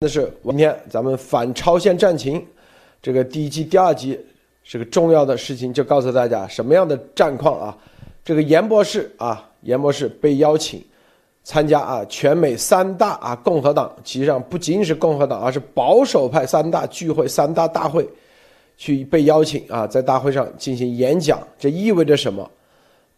[0.00, 2.46] 那是今天咱们反超限战情，
[3.02, 4.16] 这个第一季、第二集
[4.62, 7.76] 是个重要的事情，就告诉大家什么样的战况啊？
[8.24, 10.80] 这个严博士啊，严博士被邀请
[11.42, 18.08] 参加啊全美三大啊共和党，其实上不仅仅是共和党，而是保守派三大聚会、三大大会
[18.76, 22.48] 去被邀请啊，在大会上进行演讲，这意味着什么？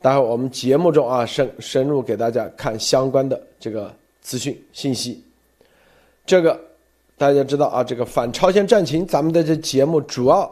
[0.01, 5.23] 待会我们节目中啊深深入给大家看相关的这个资讯信息，
[6.25, 6.59] 这个。
[7.21, 10.51] 大家知道啊，这个反超限战情，咱们的这节目主要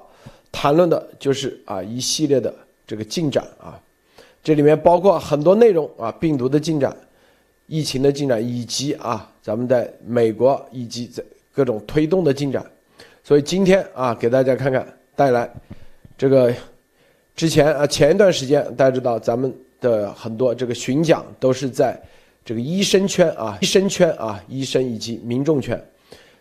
[0.53, 2.55] 谈论的就是啊一系列的
[2.87, 3.81] 这个进展啊，
[4.45, 6.95] 这里面包括很多内容啊，病毒的进展、
[7.69, 12.63] 疫情的进展，以及啊咱们在美国以及在各种推动的进展。
[13.25, 15.51] 所以今天啊，给大家看看带来
[16.19, 16.53] 这个
[17.35, 19.51] 之前啊前一段时间大家知道咱们
[19.81, 21.99] 的很多这个巡讲都是在
[22.45, 25.83] 这个医生圈啊、医生圈啊、医生以及民众圈。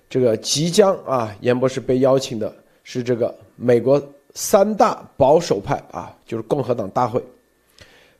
[0.10, 4.02] 这个即将啊，严博士被邀请的是这个美国
[4.34, 7.22] 三大保守派啊，就是共和党大会。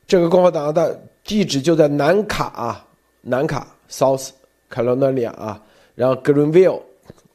[0.06, 2.86] 这个共和党的地址就在南卡啊，
[3.22, 4.28] 南卡 （South
[4.70, 5.62] Carolina） 啊，
[5.94, 6.82] 然后 Greenville，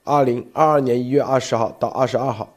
[0.04, 2.54] 二零二二年一月二十号到二十二号。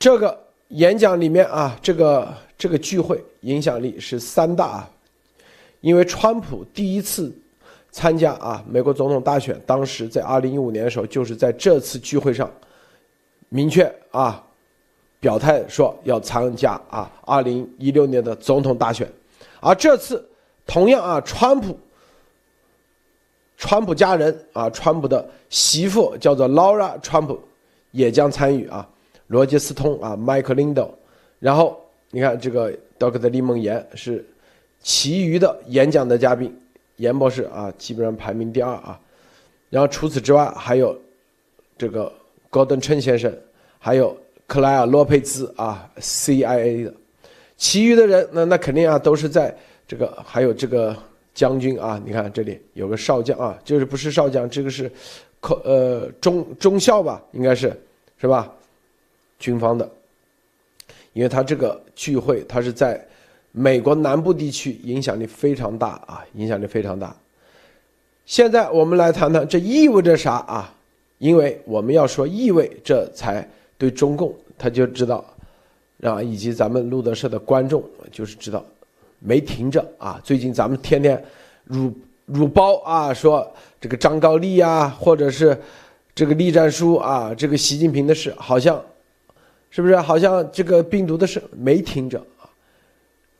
[0.00, 0.36] 这个
[0.68, 4.90] 演讲里面啊，这个这个聚会影响力是三大啊，
[5.80, 7.32] 因为川普第一次。
[7.92, 12.50] 参加啊，美国总统大选，当时在二零一五年的时候，就是在这次聚会上，
[13.50, 14.42] 明确啊，
[15.20, 19.06] 表态说要参加啊二零一六年的总统大选，
[19.60, 20.26] 而这次
[20.66, 21.78] 同样啊，川普，
[23.58, 27.38] 川普家人啊，川普的媳妇叫做 Laura 川普
[27.90, 28.88] 也将参与啊，
[29.26, 30.88] 罗杰斯通啊，Mike Lindo，
[31.38, 31.78] 然后
[32.10, 33.28] 你看这个 Dr.
[33.28, 34.24] 李梦妍是
[34.80, 36.50] 其余的演讲的嘉宾。
[37.02, 38.98] 严博士啊，基本上排名第二啊，
[39.70, 40.96] 然后除此之外还有
[41.76, 42.10] 这个
[42.48, 43.36] 高登称先生，
[43.76, 46.94] 还有克莱尔洛佩兹啊，CIA 的，
[47.56, 49.52] 其余的人那那肯定啊都是在
[49.88, 50.96] 这个还有这个
[51.34, 54.88] 将军啊，你看这里有个少将啊，就是不是少将，这个是
[55.64, 57.76] 呃中中校吧，应该是
[58.16, 58.48] 是吧？
[59.40, 59.90] 军方的，
[61.14, 63.04] 因为他这个聚会他是在。
[63.52, 67.14] 美国南部地区影响力非常大啊，影响力非常大。
[68.24, 70.74] 现在我们来谈谈这意味着啥啊？
[71.18, 73.46] 因为我们要说意味，这才
[73.76, 75.24] 对中共他就知道，
[76.00, 78.64] 啊，以及咱们路德社的观众就是知道，
[79.18, 80.20] 没停着啊。
[80.24, 81.22] 最近咱们天天
[81.64, 81.92] 辱
[82.24, 83.46] 辱包啊，说
[83.80, 85.56] 这个张高丽啊，或者是
[86.14, 88.82] 这个栗战书啊，这个习近平的事，好像
[89.68, 89.96] 是不是？
[89.96, 92.24] 好像这个病毒的事没停着。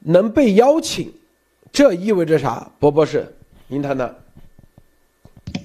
[0.05, 1.13] 能被邀请，
[1.73, 2.71] 这意味着啥？
[2.79, 3.35] 博博士，
[3.69, 4.15] 您谈谈。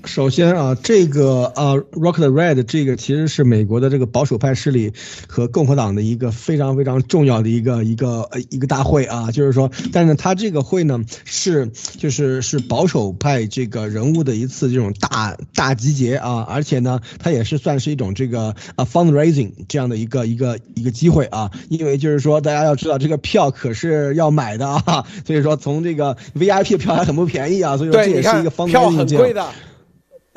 [0.08, 4.94] 首先啊，这个啊，Rock the Red 这个其实是美国的这个保守派势力
[5.28, 29.46] 和共和党的一个非常非常重要的一个一个呃一个大会啊，就是说，但是他这个会呢是就是是保守派这个人物的一次这种大大集结啊，而且呢，它也是算是一种这个啊 fundraising 这样的一个一个一个机会啊，因为就是说大家要知道这个票可是要买的啊，所以说从这个 VIP 票还很不便宜啊，所以说这也是一个 fundraising 票很贵的。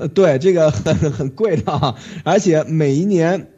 [0.00, 1.94] 呃，对，这个很很贵的啊，
[2.24, 3.48] 而且每一年。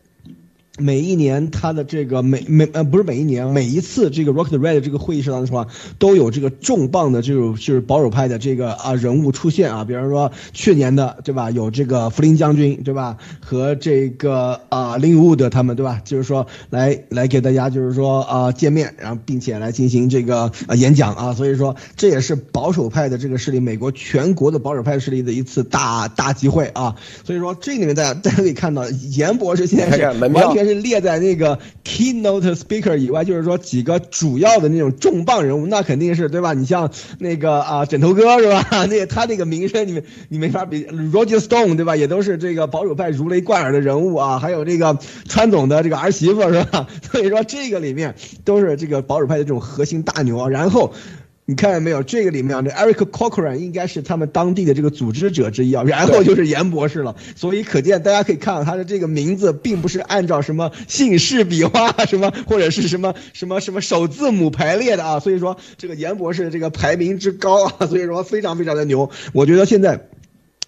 [0.83, 30.63] 每一年，他的这个每每呃不是每一年，每一次这个 Rock the Red 这个会议上的话，都有这个重磅的这种就是保守派的这个啊人物出现啊，比方说去年的对吧，有这个福林将军对吧，和这个啊林伍德他们对吧，就是说来来给大家就是说啊见面，然后并且来进行这个啊演讲啊，所以说这也是保守派的这个势力，美国全国的保守派势力的一次大大集会啊，所以说这里面大家大家可以看到，严博士现在是完全。
[30.63, 36.53] 是列在那个 keynote speaker 以外，就是说几个主要的那种重磅人物，那肯定是对吧？
[36.55, 38.87] 你像那个啊枕头哥是吧？
[38.87, 40.85] 那他那个名声，你们你没法比。
[40.85, 41.97] Roger Stone 对吧？
[41.97, 44.39] 也都是这个保守派如雷贯耳的人物啊。
[44.39, 44.99] 还有这个
[45.29, 46.87] 川总的这个儿媳妇是吧？
[47.11, 48.15] 所以说这个里面
[48.45, 50.49] 都是这个保守派的这种核心大牛啊。
[50.49, 50.93] 然后。
[51.45, 52.03] 你看见没有？
[52.03, 55.83] 这个里面这 Eric Cochran 应该是他们当地的这个组织者之一啊。
[55.83, 65.19] 然后就是严博士了，所以可见大家可以看到他的这个名字并不是按照什么姓氏笔画什么或者是什么什么什么首字母排列的啊。
[65.19, 69.11] 所以说这个严博士这个排名之高啊，所以说非常非常的牛。
[69.33, 70.09] 我觉得现在。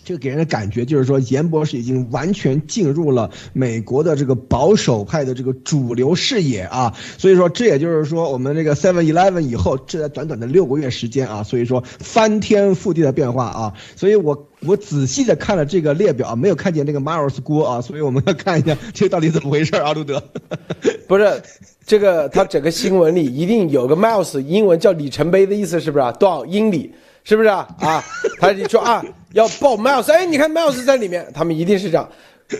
[0.04, 6.94] 这个给人的感觉就是说，严博士已经完全进入了美国的这个保守派的这个主流视野啊。
[7.16, 13.72] 所以说，这也就是说，我们这个 Seven Eleven 以后，这在短短的六个月时间啊，所以说翻天覆地的变化啊。
[13.96, 20.22] 所以我我仔细的看了这个列表，没有看见那个 Miles 锅啊，所以我们要看一下这到底怎么回事啊，路德。
[21.08, 21.42] 不是，
[21.86, 26.12] 这个他整个新闻里一定有个 Miles，英文叫里程碑的意思，是不是啊？
[26.12, 26.92] 多少英里？
[27.24, 27.66] 是不是啊？
[27.78, 28.04] 啊，
[28.38, 29.02] 他你说啊，
[29.34, 32.08] 要报 Miles，哎，你看 Miles 在里面，他们一定是这样。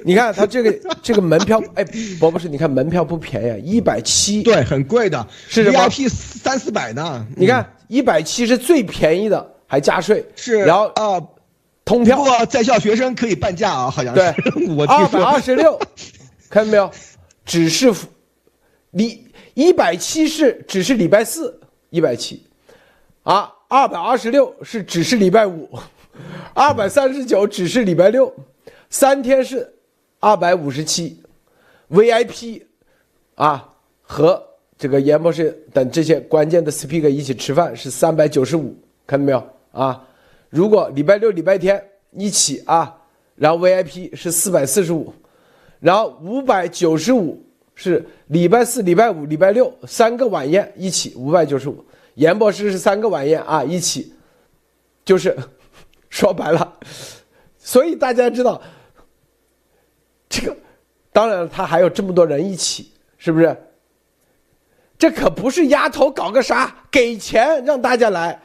[0.05, 0.73] 你看他这个
[1.03, 1.85] 这个门票，哎，
[2.19, 7.25] 博博士，你看门票不便宜，一百七，对，很贵的，是 VIP 三四百呢。
[7.37, 11.23] 你看一百七是最便宜的，还加税，是，然后啊，
[11.85, 14.21] 通票，不过在校学生可以半价啊，好像是。
[14.21, 15.79] 对， 我二百二十六，
[16.51, 16.91] 看到没有？
[17.45, 17.95] 只是
[18.91, 21.61] 礼一百七是只是礼拜四
[21.91, 22.43] 一百七，
[23.23, 23.53] 啊。
[23.67, 25.69] 二百二十六是只是礼拜五，
[26.55, 28.33] 二百三十九只是礼拜六，
[28.89, 29.75] 三天是
[30.21, 31.21] 二百五十七
[31.91, 32.63] ，VIP，
[33.35, 33.73] 啊
[34.03, 34.43] 和
[34.77, 38.77] 这个严博士等这些关键的 speaker 一起吃饭是三百九十五，
[39.07, 40.07] 看到没有啊？
[40.51, 41.83] 如果礼拜六、礼拜天
[42.13, 42.97] 一起啊，
[43.35, 45.13] 然后 VIP 是四百四十五，
[45.81, 47.43] 然后五百九十五
[47.75, 51.85] 是礼拜四、礼拜五、礼拜六三个晚宴一起五百九十五。
[52.15, 54.13] 严博士是三个晚宴啊，一起，
[55.05, 55.37] 就是
[56.15, 56.79] 说白了，
[57.59, 58.63] 所以大家知道，
[60.29, 60.57] 这个
[61.13, 63.57] 当然他还有这么多人一起，是不是？
[64.97, 68.41] 这可不是丫头搞个啥，给钱让大家来。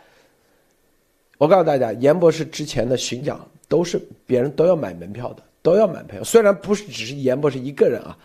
[1.37, 6.23] 我告诉大家，严博士之前的巡讲都是别人都要买门票的，都要买票。
[6.23, 8.17] 虽然不是只是严博士一个人啊，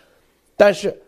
[0.56, 0.98] 但是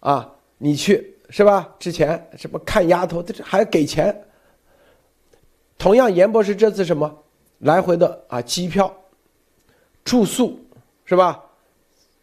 [0.00, 1.16] 啊，你去。
[1.30, 1.72] 是吧？
[1.78, 4.14] 之前什么看丫头，这还要给钱。
[5.78, 7.24] 同样，严博士这次什么
[7.60, 8.94] 来回的啊，机票、
[10.04, 10.60] 住宿
[11.04, 11.42] 是吧？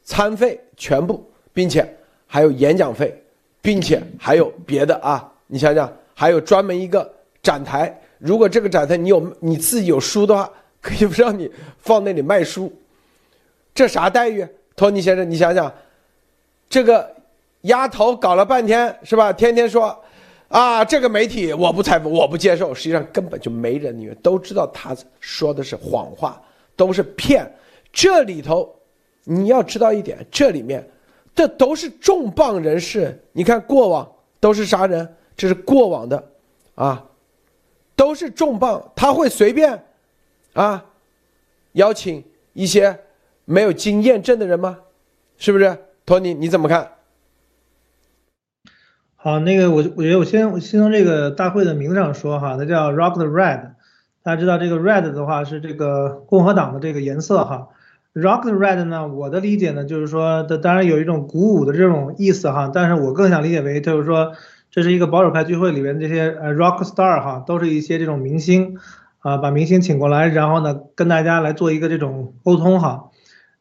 [0.03, 1.97] 餐费全部，并且
[2.27, 3.19] 还有演讲费，
[3.61, 5.31] 并且还有别的啊。
[5.47, 7.11] 你想想，还有专门一个
[7.41, 10.49] 展台，如果这个展台你有你自己有书的话，
[10.79, 12.71] 可以不让你放那里卖书。
[13.73, 14.47] 这啥待遇？
[14.75, 15.73] 托尼先生，你想想，
[16.69, 17.15] 这个。
[17.61, 19.33] 丫头搞了半天是吧？
[19.33, 20.01] 天天说，
[20.49, 22.73] 啊，这个媒体我不采访，我不接受。
[22.73, 26.41] 实际上根本就没人，你们都知道他说的是谎话，
[26.75, 27.51] 都是骗。
[27.91, 28.73] 这里头
[29.23, 30.87] 你要知道一点，这里面
[31.35, 33.21] 这都是重磅人士。
[33.33, 34.09] 你看过往
[34.39, 35.15] 都是啥人？
[35.35, 36.31] 这是过往的，
[36.75, 37.05] 啊，
[37.95, 38.91] 都是重磅。
[38.95, 39.83] 他会随便
[40.53, 40.83] 啊
[41.73, 42.23] 邀请
[42.53, 42.97] 一些
[43.45, 44.79] 没有经验证的人吗？
[45.37, 45.77] 是不是？
[46.05, 46.89] 托尼你怎么看？
[49.27, 53.71] 好，那个我我觉得我先我先从这个大会的名字上说哈，它叫 Rock the Red，
[54.23, 57.67] 大家知道这个 Red 的话是这个共和党的这个颜色哈
[58.13, 64.31] ，Rock the Red 呢，我的理解呢就是说，它当然有一种鼓舞的这种意思哈，但是我更想理解为就是说，
[64.71, 68.77] 这是一个保守派聚会里边这些呃 Rock Star 哈，都是一些这种明星
[69.19, 73.09] 啊，把明星请过来，然后呢跟大家来做一个这种沟通哈，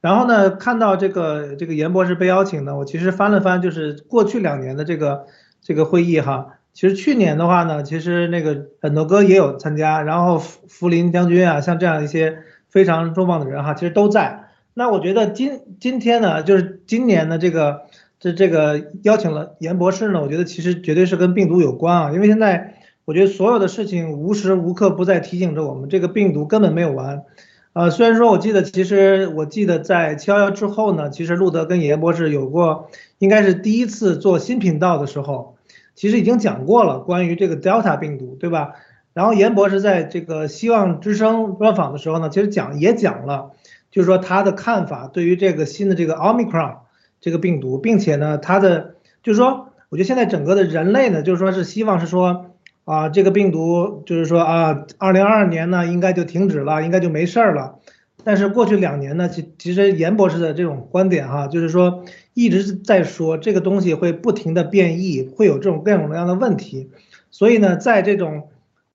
[0.01, 5.27] 然后呢看到这个这个严博士被邀请呢，我其实翻了翻，就是过去两年的这个。
[5.67, 14.45] 这个会议哈，其实去年的话呢，其实那个很多哥也有参加，然后福福林将军啊，像这样一些非常重磅的人哈，其实都在。
[14.75, 17.87] 那我觉得今今天呢，就是今年的这个
[18.21, 27.25] 这这个邀请了严博士呢，我觉得其实绝对是跟病毒有关啊，因为现在我觉得所有的事情无时无刻不在提醒着我们，这个病毒根本没有完。
[27.73, 35.56] 呃，虽然说我记得，其实我记得在七幺幺之后呢，其实路德跟严博士有过，应该是第一次做新频道的时候。
[35.97, 38.75] 其实已经讲过了关于这个 Delta 病毒，对吧？
[39.13, 43.53] 然后严博士在这个希望之声专访的时候呢，其实讲也讲了，
[43.91, 46.77] 就是说他的看法对于这个新的这个 Omicron
[47.19, 52.51] 这个病毒，并且呢，他的就是说，我觉得现在整个的人类呢，就是说是希望是说
[52.85, 57.79] 啊，这个病毒就是说啊，二零二二年呢应该就停止了，应该就没事儿了。
[58.27, 62.05] 但是过去两年呢，其其实严博士的这种观点哈，就是说
[62.35, 66.91] 一直在说这个东西会不停的变异，会有这种各种各样的问题。
[67.31, 68.49] 所以呢，在这种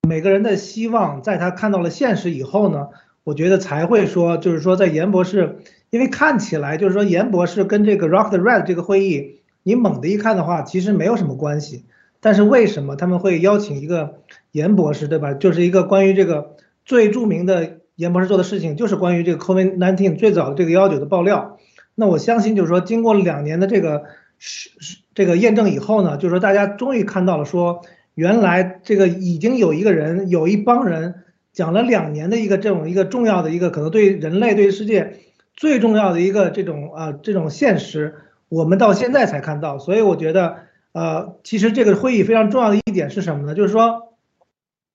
[0.05, 2.89] 每个人的希望，在他看到了现实以后呢，
[3.23, 5.59] 我觉得才会说，就是说在严博士，
[5.91, 11.85] 因为看起来就是说严博士跟这个 Rock the Red 这个会议，你猛的一看的话，其实没有什么关系。
[12.19, 14.15] 但是为什么他们会邀请一个
[14.51, 15.33] 严博士，对吧？
[15.33, 17.77] 就是一个关于这个最著名的。
[18.01, 21.59] 严博士做的事情就是关于这个 COVID-19 最早的这个幺九的爆料。
[21.93, 24.05] 那我相信，就是说，经过两年的这个
[24.39, 27.83] 是是这个验证以后呢，就是说，大家终于看到了，说
[28.15, 31.13] 原来这个已经有一个人，有一帮人
[31.53, 35.19] 讲了两年的一个这种一个重要的一个可能对人类对世界
[35.53, 38.15] 最重要的一个这种啊这种现实，
[38.49, 39.77] 我们到现在才看到。
[39.77, 40.55] 所以我觉得，
[40.93, 43.53] 呃，其实这个会议非常重要的一点是什么呢？
[43.53, 44.15] 就是说，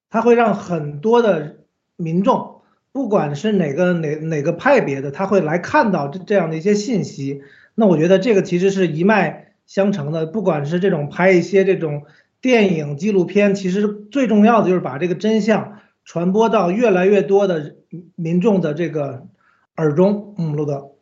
[0.09, 1.57] 它会让很多的
[1.95, 2.56] 民众，
[2.97, 7.43] 不管是哪个哪哪个派别的，他会来看到这这样的一些信息。
[7.75, 12.05] 那我觉得这个其实是一脉相承的，不管是这种拍一些这种
[12.41, 15.77] 电影纪录片，其实最重要的就是把这个真相。
[16.05, 17.75] 传播到越来越多的
[18.15, 19.27] 民众的这个
[19.75, 20.95] 耳中，嗯，陆德，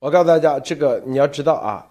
[0.00, 1.86] 我告诉大家，这个你要知道啊，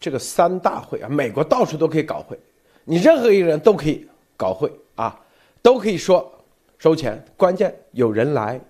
[0.00, 2.36] 这个三大会啊，美国到处都可以搞会，
[2.84, 5.20] 你任何一个人都可以搞会啊，
[5.62, 6.41] 都可以说
[6.82, 8.60] 收钱，关键有人来，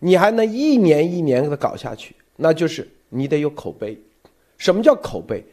[0.00, 3.96] 你还能一年一年的搞下去，那就是你得有口碑。
[4.58, 5.44] 什么叫口碑？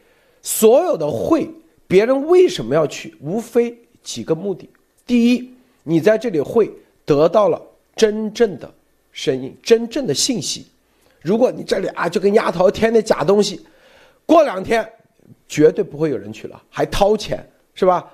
[0.42, 1.48] 所有的会，
[1.86, 3.14] 别人为什么要去？
[3.20, 4.68] 无非几个目的。
[5.06, 5.54] 第一，
[5.84, 6.68] 你在这里会
[7.04, 7.62] 得到了
[7.94, 8.68] 真正的
[9.12, 10.66] 声音、真正的信息。
[11.22, 13.64] 如果你这里啊就跟丫头添的假东西，
[14.26, 14.84] 过两天
[15.46, 18.12] 绝对不会有人去了，还掏钱，是吧？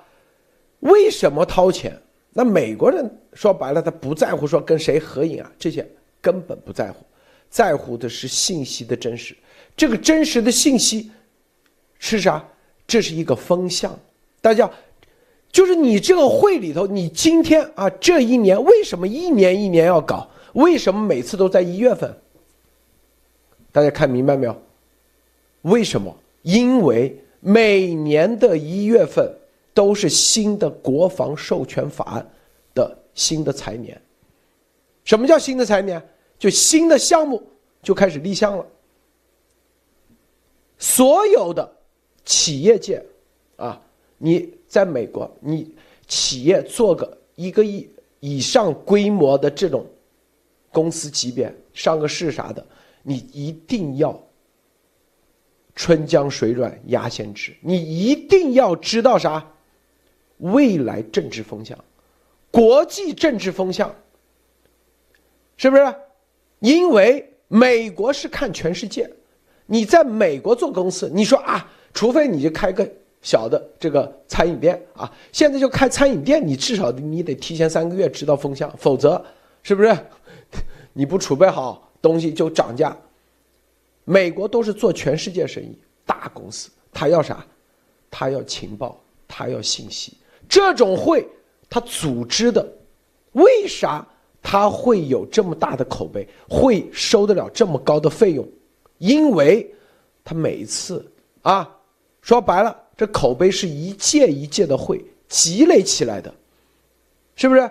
[0.81, 1.99] 为什么掏钱？
[2.37, 5.87] 那美国人说白了，他不在乎说跟谁合影啊，这些
[6.19, 7.05] 根本不在乎，
[7.49, 9.33] 在乎的是信息的真实。
[9.77, 11.09] 这个真实的信息
[11.97, 12.45] 是啥？
[12.85, 13.97] 这是一个风向，
[14.41, 14.69] 大家。
[15.49, 20.29] 就是你这个会里头，你今天啊，这一年为什么一年一年要搞？
[20.51, 22.13] 为什么每次都在一月份？
[23.71, 24.61] 大家看明白没有？
[25.61, 26.13] 为什么？
[26.41, 29.33] 因为每年的一月份
[29.75, 32.27] 都是新的国防授权法案
[32.73, 34.01] 的新的财年。
[35.03, 36.01] 什么叫新的财年？
[36.39, 37.43] 就新的项目
[37.83, 38.65] 就开始立项了。
[40.79, 41.71] 所有的
[42.23, 43.05] 企业界
[43.57, 43.79] 啊，
[44.17, 44.55] 你。
[44.67, 45.73] 在美国，你
[46.05, 47.89] 企业做个一个亿
[48.19, 49.85] 以上规模的这种
[50.69, 52.65] 公司级别上个市啥的，
[53.01, 54.21] 你一定要
[55.75, 59.49] 春江水暖鸭先知，你一定要知道啥？
[60.37, 61.77] 未来政治风向，
[62.51, 63.93] 国际政治风向，
[65.57, 65.95] 是不是？
[66.59, 69.09] 因为美国是看全世界，
[69.65, 72.89] 你在美国做公司，你说啊，除非你就开个。
[73.21, 79.19] 小的这个餐饮店啊，现在就开餐饮店，你至少你得提前三个月知道风向，否则
[79.63, 79.97] 是不是
[80.93, 82.95] 你不储备好东西就涨价？
[84.03, 85.75] 美国都是做全世界生意，
[86.05, 87.43] 大公司他要啥？
[88.11, 90.15] 他要情报，他要信息。
[90.47, 91.27] 这种会
[91.69, 92.67] 他组织的，
[93.33, 94.05] 为啥
[94.41, 98.47] 他会有这么大的口碑，会收得了这么高的费用？
[98.97, 99.73] 因为
[100.23, 101.05] 他每一次
[101.41, 101.77] 啊，
[102.21, 102.83] 说白了。
[102.97, 106.33] 这口碑是一届一届的会积累起来的，
[107.35, 107.69] 是不是？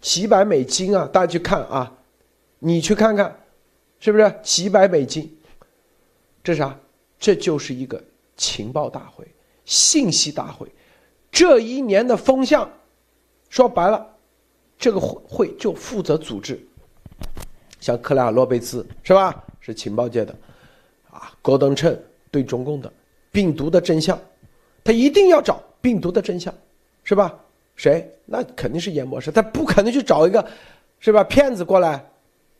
[0.00, 1.08] 几百美金啊！
[1.12, 1.90] 大家去看啊，
[2.58, 3.38] 你去看看，
[4.00, 5.34] 是不是几百美金？
[6.42, 6.76] 这啥？
[7.20, 8.02] 这就是一个
[8.36, 9.24] 情报大会、
[9.64, 10.66] 信息大会。
[11.34, 12.70] 这一年的风向，
[13.50, 14.06] 说白了，
[14.78, 16.64] 这个会就负责组织。
[17.80, 19.44] 像克莱尔洛贝兹是吧？
[19.58, 20.32] 是情报界的，
[21.10, 21.98] 啊，戈登称
[22.30, 22.90] 对中共的
[23.32, 24.16] 病毒的真相。
[24.84, 26.54] 他一定要找病毒的真相，
[27.02, 27.34] 是吧？
[27.74, 28.08] 谁？
[28.24, 30.46] 那肯定是严博士，他不可能去找一个，
[31.00, 31.24] 是吧？
[31.24, 32.08] 骗子过来，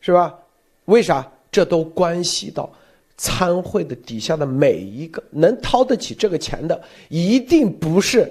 [0.01, 0.37] 是吧？
[0.83, 1.25] 为啥？
[1.49, 2.69] 这都关系到
[3.15, 8.29] 参会的底下的每一个能掏得起这个钱的，一定不是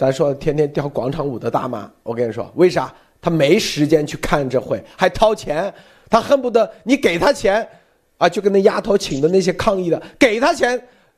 [0.00, 1.92] 咱说天天跳广场舞的大妈。
[2.02, 2.90] 我跟你说，为啥？
[3.20, 5.70] 她没时间去看这会，还掏钱，
[6.08, 7.68] 她恨不得你给她钱，
[8.16, 10.70] 啊，就跟那丫头请的那些抗议的，给她钱，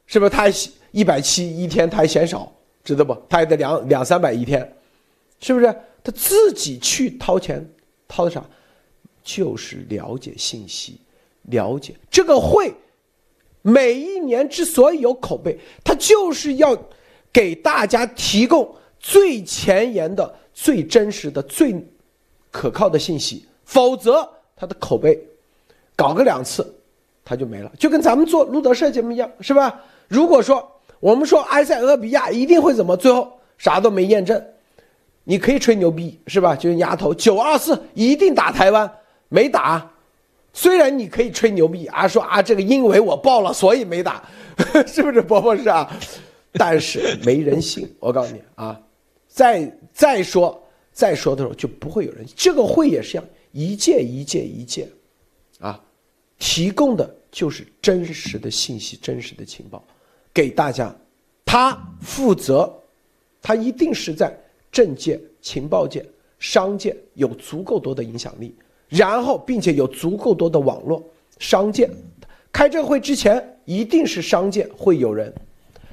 [0.05, 0.31] 是不是？
[0.31, 0.53] 她还。
[0.91, 3.15] 一百七一天她还嫌少，知道不？
[3.29, 4.61] 她还得两两三百一天，
[5.39, 5.67] 是不是？
[6.03, 7.65] 她自己去掏钱，
[8.09, 8.45] 掏的啥？
[9.23, 11.01] 就是了解信息，
[11.43, 12.75] 了解这个会。
[13.63, 16.77] 每一年之所以有口碑，他就是要
[17.33, 21.75] 给大家提供最前沿的、最真实的、最
[22.51, 25.19] 可靠的信息，否则他的口碑
[25.97, 26.75] 搞个两次
[27.25, 29.81] 他就没了，就跟咱们做路德社节目一样，是吧？
[30.09, 30.69] 如果说。
[31.03, 32.97] 我们说埃塞俄比亚一定会怎么？
[32.97, 34.41] 最后啥都没验证，
[35.25, 36.55] 你可以吹牛逼是吧？
[36.55, 38.89] 就是丫头九二四一定打台湾，
[39.29, 39.91] 没打。
[40.53, 44.23] 虽然你可以吹牛逼啊，说啊这个因为我报了所以没打，
[44.87, 45.91] 是不是伯伯是啊？
[46.53, 47.91] 但是没人信。
[47.99, 48.81] 我告诉你啊，
[49.27, 52.27] 再再说再说的时候就不会有人。
[52.37, 54.89] 这个会也是一样，一届一届一届，
[55.61, 55.83] 啊，
[56.39, 59.83] 提供的就是真实的信息，真实的情报。
[60.35, 60.95] 给大家，
[61.45, 62.73] 他负责，
[63.41, 64.35] 他一定是在
[64.71, 66.05] 政界情报界、
[66.39, 68.55] 商界有足够多的影响力，
[68.89, 71.03] 然后并且有足够多的网络，
[71.39, 71.89] 商界
[72.51, 75.33] 开这个会之前一定是商界会有人。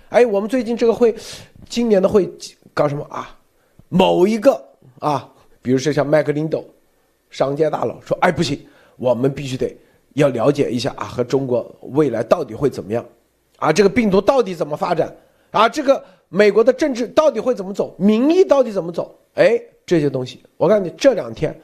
[0.10, 1.16] 哎，我们最近这个会，
[1.68, 2.28] 今年的会
[2.74, 3.38] 搞什么啊？
[3.90, 4.60] 某一个
[4.98, 6.66] 啊，比如说像麦克林斗，
[7.30, 8.60] 商界大佬说，哎不行，
[8.98, 9.78] 我们必须得
[10.14, 13.06] 要了解一下啊，和中国未来到底会怎么样，
[13.58, 15.16] 啊，这个病毒到底怎么发展，
[15.52, 19.16] 啊，这个美国的政治到底会怎么走，民意到底怎么走？
[19.36, 21.56] 哎，这些东西，我告诉你，这两天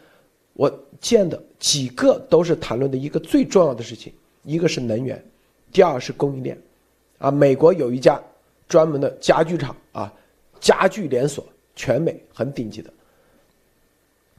[0.54, 5.20] 我见的几个都是谈论的一个最重要的事情，一个是能源，
[5.72, 6.56] 第二是供应链，
[7.18, 8.22] 啊，美国有一家。
[8.68, 10.12] 专门的家具厂啊，
[10.60, 11.46] 家具连锁，
[11.76, 12.92] 全美很顶级的。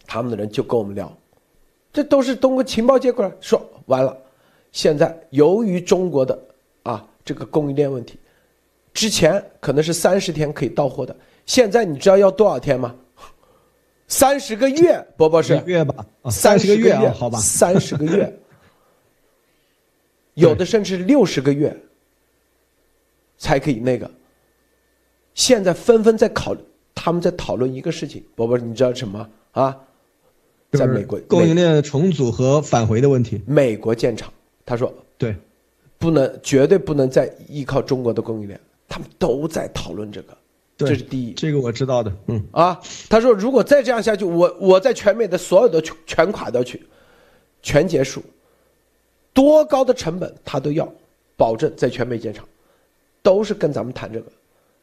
[0.06, 1.12] 他们的人就跟我们聊，
[1.92, 4.16] 这都是通过情报接过来，说完了。
[4.73, 6.38] 现在由于中国的
[6.83, 8.18] 啊这个供应链问题，
[8.92, 11.16] 之前可能是三十天可以到货的，
[11.47, 12.95] 现在你知道要多少天吗？
[14.09, 16.06] 三十个月，波波是月吧？
[16.30, 18.38] 三十个月啊，好吧，三十个月，
[20.35, 21.76] 有的甚至六十个月。
[23.38, 24.11] 才可以那个。
[25.35, 26.57] 现在纷纷在考，
[26.95, 29.76] 他们在讨论一个事情，宝宝，你知道什么啊？
[30.73, 33.40] 在美国供应链重组和返回的问题。
[33.47, 34.31] 美国建厂，
[34.64, 35.35] 他说对，
[35.97, 40.37] 不能绝对不能再依靠中国的供应链，他们都在讨论这个，
[40.76, 41.33] 这是第一。
[41.35, 42.78] 这个我知道的，嗯啊，
[43.09, 46.83] 他说如果再这样下去，我我在全美的所有的全全垮掉去，
[47.62, 48.23] 全结束，
[49.33, 50.90] 多高的成本他都要
[51.37, 52.47] 保证在全美建厂。
[53.26, 54.30] 都是跟咱们谈这个，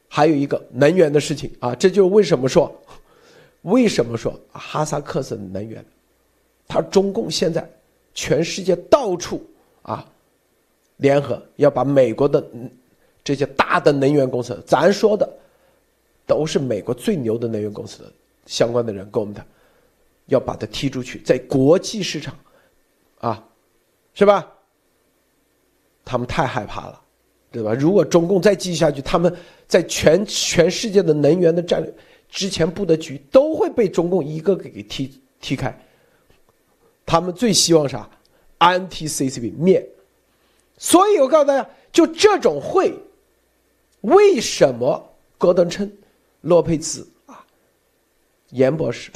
[0.10, 2.70] 还有一个能源的事情啊，这就是为什么说，
[3.62, 5.86] 为什么说哈萨克斯坦能源，
[6.68, 7.66] 他中共现在
[8.14, 9.42] 全世界到处
[9.82, 10.06] 啊
[10.98, 12.46] 联合要把美国的
[13.24, 15.26] 这些大的能源公司，咱说的
[16.28, 18.12] 都是美国最牛的能源公司的
[18.46, 19.48] 相关的人跟我们谈，
[20.26, 22.36] 要把它踢出去，在国际市场
[23.22, 23.42] 啊，
[24.14, 24.52] 是吧？
[26.04, 27.00] 他们太害怕了。
[27.54, 27.72] 对吧？
[27.76, 29.32] 如果中共再继续下去，他们
[29.68, 31.94] 在全全世界的能源的战略
[32.28, 35.80] 之前布的局都会被中共一个个给踢踢开。
[37.06, 38.10] 他们最希望啥？
[38.58, 39.88] 安 T C C P 灭。
[40.80, 42.92] 所以我告诉大家，就这种会，
[44.02, 45.92] 为什么戈登称、
[46.42, 47.46] 洛佩兹啊、
[48.50, 49.12] 严博士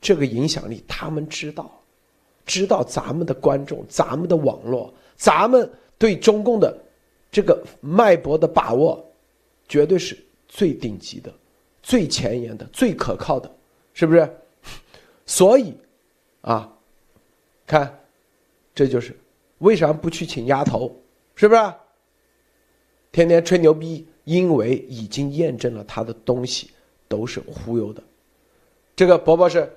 [0.00, 1.68] 这个影响力，他们知道，
[2.46, 5.68] 知道咱们的观众、咱们的网络、咱们。
[6.02, 6.76] 对中共的
[7.30, 9.08] 这个脉搏的把握，
[9.68, 11.32] 绝对是最顶级的、
[11.80, 13.48] 最前沿的、最可靠的，
[13.94, 14.28] 是不是？
[15.24, 15.72] 所以，
[16.40, 16.76] 啊，
[17.64, 18.00] 看，
[18.74, 19.16] 这就是
[19.58, 20.92] 为啥不去请丫头，
[21.36, 21.74] 是不是？
[23.12, 26.68] 天天吹牛逼，因为已经验证了他的东西
[27.06, 28.02] 都是忽悠的。
[28.96, 29.72] 这个伯伯是。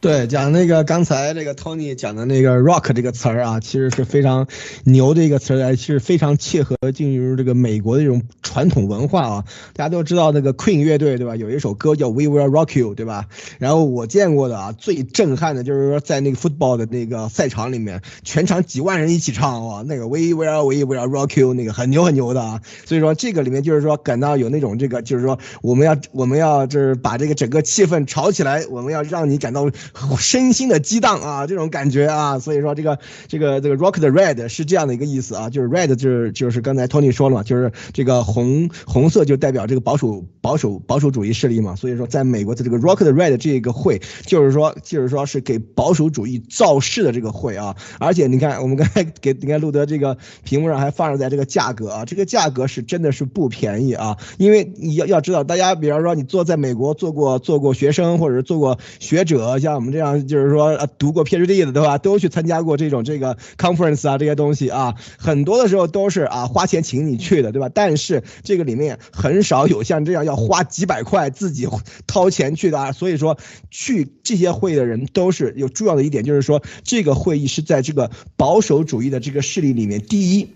[0.00, 4.46] 对，讲那个刚才这个 Tony 讲的那个 rock 这个词儿啊，其实是非常
[4.84, 9.44] 牛的一个词儿，其实非常切合进入这个美国的这种传统文化啊。
[9.74, 11.34] 大家都知道那个 Queen 乐队对吧？
[11.34, 13.26] 有一首歌叫 We Will Rock You 对吧？
[13.58, 22.60] 然后我见过的啊，最震撼的就是说在那个 football 的那个赛场里面，全场几万人一起唱啊，那个 We Will We Will Rock You 那个很牛很牛的啊。
[22.86, 29.68] 所以说这个里面就是说感到有那种这个就是说我们要我们要就是把这个整个气氛炒起来，我们要让你感到。
[30.18, 59.88] 身心的激荡啊，这种感觉啊，所以说这个这个这个 rock the red 是这样的一个意思啊，就是 red 就是就是刚才 Tony 说了嘛，就是这个红红色就代表这个保守保守保守主义势力嘛，所以说在美国的这个 rock the red 这个会，就是说就是说是给保守主义造势的这个会啊，而且你看我们刚才给你看路德这个屏幕上还放着在这个价格啊，这个价格是真的是不便宜啊，因为你要要知道，大家比方说你做在美国做过做过学生或者是做过学者，像我们。
[59.92, 61.98] 这样就是说，读过 PhD 的对吧？
[61.98, 67.70] 都去参加过这种这个 conference 啊，这些东西啊，很多的时候都是啊花钱请你去的，对吧？
[67.72, 71.66] 但是这个里面很少有像这样要花几百块自己
[72.06, 72.92] 掏钱去的啊。
[72.92, 73.38] 所以说，
[73.70, 80.48] 去这些会的人都是有重要的一点，就是说这个会议是在这个保守主义的这个势力里面，第一。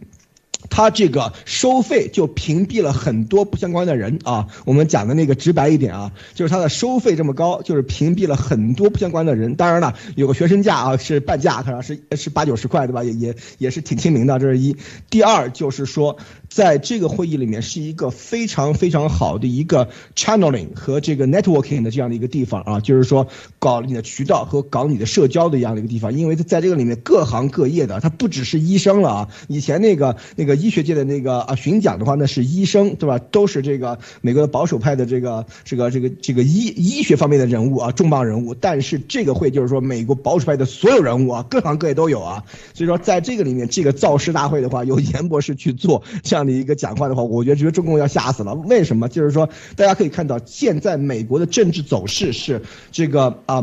[0.72, 4.46] 它这个收费就屏蔽了很多不相关的人啊。
[4.64, 9.54] 我们讲的那个直白一点啊，就是它的收费这么高，就是屏蔽了很多不相关的人。
[9.54, 13.04] 当然了，有个学生价啊，是半价，可能是是八九十块，对吧？
[13.04, 14.38] 也也也是挺亲民的。
[14.38, 14.74] 这是一。
[15.10, 16.16] 第二就是说。
[16.54, 23.26] 在这个会议里面是一个非常非常好的一个 channeling 和这个 networking 的这样的一个地方啊，就是说
[23.58, 33.18] 搞你的渠道和搞你的社交的一样的一个地方，因为在这个里面各行各业的，他不只是医生了啊，以前那个那个医学界的那个啊巡讲的话，那是医生对吧？
[33.18, 38.54] 都是这个美国的保守派的这个这个这个这个医医学方面的人物啊，重磅人物。
[38.54, 42.44] 但是这个会就是说美国保守派的所有人物啊，各行各业都有啊。
[42.74, 48.54] 所以说在这个里面，这个造势大会的话，由严博士去做这样的一个讲话的话，我觉得觉得中共要吓死了。
[48.54, 49.08] 为什么？
[49.08, 53.62] 就是说大家可以看到，现在美国的政治走势是这个啊。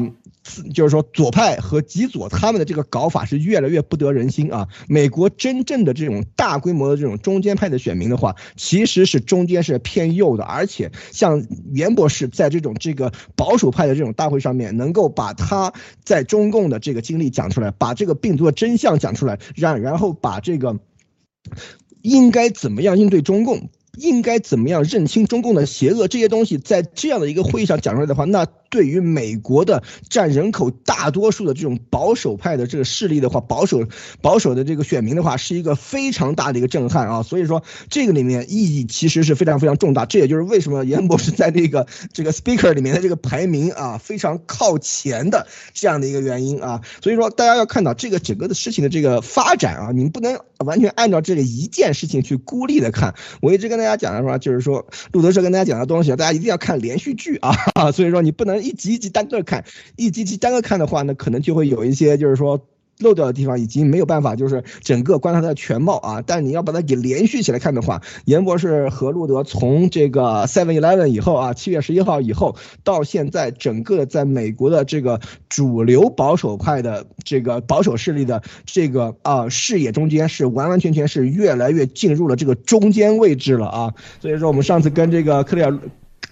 [0.74, 4.68] 就是说，左派和极左他们的这个搞法是越来越不得人心啊！
[4.88, 15.72] 美国真正的这种大规模的这种中间派的选民的话，其实是中间是偏右的，而且像袁博士在这种这个保守派的这种大会上面，能够把他
[16.04, 20.80] 在中共的这个经历讲出来，把这个病毒的真相讲出来，然然后把这个
[22.02, 23.70] 应该怎么样应对中共。
[23.98, 26.08] 应该怎么样认清中共的邪恶？
[26.08, 33.84] 这些东西在这样的一个会议上讲出来的话，那对于美国的占人口大多数的这种保守派的这个势力的话，保守
[34.22, 37.22] 保守的这个选民的话，是一个非常大的一个震撼啊！
[37.22, 40.06] 所以说这个里面意义其实是非常非常重大。
[40.06, 46.80] 这也就是为什么严博士在这个这个 speaker 里面的这个排名啊非常靠前的这样的一个原因啊。
[47.04, 53.14] 所以说大家要看到这个整个的事情的这个发展啊，你们不能完全按照这个一件事情去孤立的看。
[53.42, 53.90] 我一直跟大家。
[53.90, 57.52] 大家讲的话，就是说路德社跟大家讲的东西，大家一定要看连续剧啊，
[57.92, 62.60] 所以说你不能一集一集单个看，一集集单个看的话，呢可能就会有一些就是说。
[63.02, 66.22] 漏掉的地方已经没有办法，就是整个观察它的全貌啊。
[66.22, 83.94] 但你要把它给连续起来看的话，严博士和路德从这个 Seven Eleven 以后啊，七月十一号以后到现在，整个在美国的这个主流保守派的这个保守势力的这个啊视野中间，是完完全全是越来越进入了这个中间位置了啊。
[84.20, 85.80] 所以说，我们上次跟这个克里尔。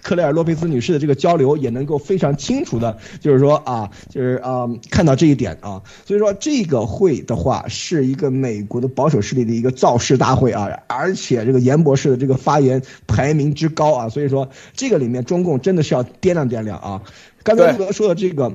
[0.08, 17.02] 克莱尔·洛佩兹女士的这个交流也能够非常清楚的，就是说啊，就是啊，看到这一点啊，所以说这个会的话是一个美国的保守势力的一个造势大会啊，而且这个严博士的这个发言排名之高啊，所以说这个里面中共真的是要掂量掂量啊。
[17.42, 18.54] 刚才陆德说的这个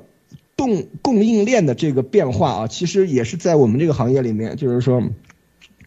[0.58, 5.04] 供供应链的这个变化啊，其实也是在我们这个行业里面，就是说。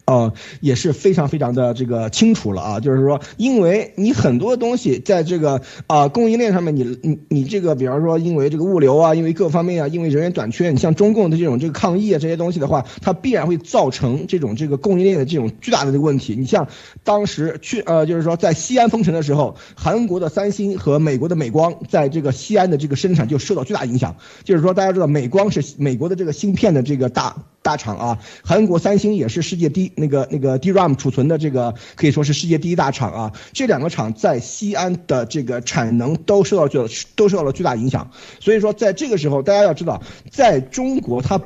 [0.07, 16.37] 呃，也是非常非常的这个清楚了啊，就是说，因为你很多东西在这个啊供应链上面，你你你这个，比方说因为这个物流啊，因为各方面啊，因为人员短缺，你像中共的这种这个抗疫啊这些东西的话，它必然会造成这种这个供应链的这种巨大的这个问题。
[16.37, 16.65] 你像
[17.03, 24.15] 当时去呃，就是说在西安封城的时候，韩国的三星和美国的美光在这个西安的这个生产就受到巨大影响。
[24.45, 27.35] 就是说，大家知道美光是美国的这个芯片的这个大。
[27.67, 33.33] 大厂啊，韩国三星也是世界第一那个那个 DRAM 储存的这个可以说是世界第一大厂啊。
[33.51, 36.79] 这两个厂在西安的这个产能都受到巨
[37.17, 38.09] 都受到了巨大影响。
[38.39, 40.01] 所以说，在这个时候，大家要知道，
[40.31, 41.41] 在中国它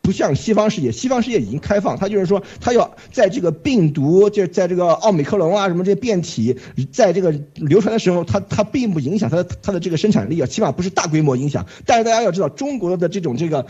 [0.00, 6.56] 不像西方世界，西方世界已经开放，它就是说它要在这个病毒就是在这个奥密克戎啊什么这些变体
[6.90, 11.66] 在这个流传的时候，它它并不影响它的它的这个生产力啊，起码不是大规模影响。
[11.84, 13.66] 但是大家要知道，中国的这种这个。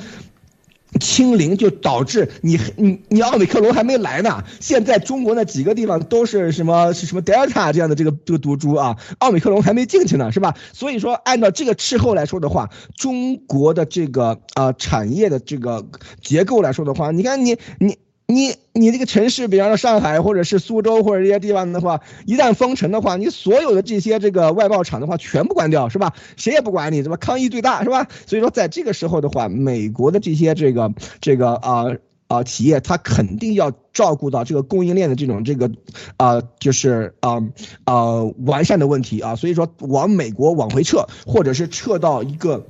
[1.00, 10.54] 清零就导致你你你奥密克戎还没来呢，现在中国那几个地方都是什么是什么德尔塔这样的这个这个毒株啊，奥密克戎还没进去呢，是吧？
[10.72, 15.84] 所以说按照这个滞后来说的话，中国的这个啊产业的这个
[16.22, 17.98] 结构来说的话，你看你你。
[18.28, 26.12] 你你这个城市，比方说上海或者是苏州或者这些地方的话，一旦封城的话，你所有的这些这个外贸厂的话，全部关掉，是吧？
[26.36, 27.16] 谁也不管你，怎么？
[27.16, 28.08] 抗议最大，是吧？
[28.26, 31.84] 所以说，在这个时候的话，美国的这些这个这个啊
[32.26, 35.70] 啊企业，它肯定要照顾到这个供应链的这种这个
[36.16, 37.40] 啊，就是啊
[37.84, 39.36] 啊完善的问题啊。
[39.36, 42.66] 所以说，往美国往回撤，或者是撤到一个。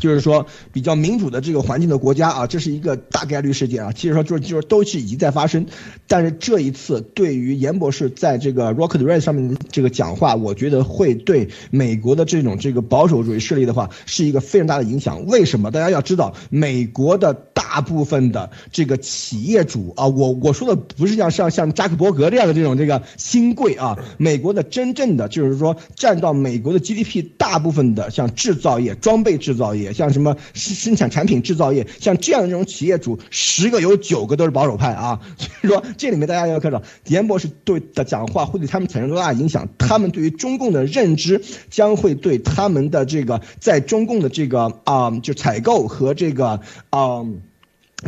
[0.00, 3.92] 就是说，比较民主的这个环境的国家啊，这是一个大概率事件啊。
[3.92, 5.66] 其实说，就是就是都是已经在发生，
[6.08, 15.26] 但是这一次对于严博士在这个 Rocket Red 上面的这个讲话，我觉得会对美国的这种这个保守主义势力的话，是一个非常大的影响。
[15.26, 15.70] 为什么？
[15.70, 29.83] 大家要知道，美国的大部分的这个企业主啊，我我说的不是像像像扎克伯格这样的这种这个新贵啊，美国的真正的就是说占到美国的 GDP 大部分的像制造业、装备制造业。
[29.84, 35.20] 也像什么生生产产品制造业，像这样的这种企业主，十个有九个都是保守派啊。
[35.38, 39.68] 所以说，这里面大家要看到，严博士对的讲话会对他们产生多大影响？
[39.78, 47.24] 他们对于中共的认知，将会对他们的这个在中共的这个啊，就采购和这个啊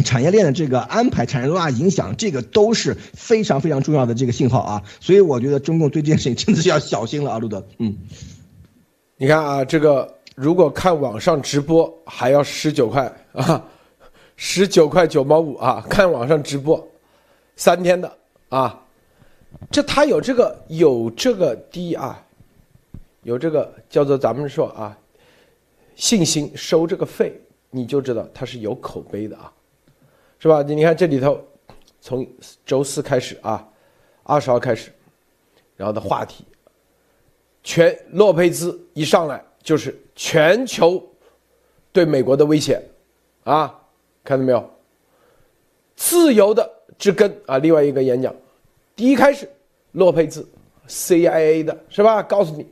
[0.05, 2.17] 产业链的这个安排产生多大影响？
[2.17, 4.83] 这个都是非常非常重要的这个信号啊。
[5.01, 7.67] 所以我觉得中共对这件事情真的是要小心了啊，路德。
[7.79, 7.97] 嗯，
[9.19, 10.16] 你看啊，这个。
[10.37, 13.65] 如果看网上直播还要十九块啊，
[14.37, 15.83] 十九块九毛五啊！
[15.89, 16.87] 看网上直播，
[17.57, 18.19] 三天的
[18.51, 18.85] 啊，
[19.71, 22.23] 这他有这个有这个低啊，
[23.23, 24.97] 有这个叫做咱们说啊，
[25.95, 29.51] 信心收这个费，你就知道他是有口碑的啊，
[30.39, 30.63] 是吧？
[30.63, 31.43] 你看这里头，
[32.03, 32.29] 从
[32.67, 33.67] 周四开始啊，
[34.23, 34.93] 二十号开始，
[35.77, 36.45] 然后的话题，
[37.65, 41.01] 全洛佩兹一上来就是全球
[41.93, 42.83] 对美国的威胁
[43.45, 43.79] 啊，
[44.25, 44.69] 看到没有？
[45.95, 48.35] 自由的之根啊，另外一个演讲，
[48.97, 49.49] 第一开始。
[49.93, 50.47] 洛佩兹
[50.87, 52.23] ，CIA 的是吧？
[52.23, 52.67] 告诉你，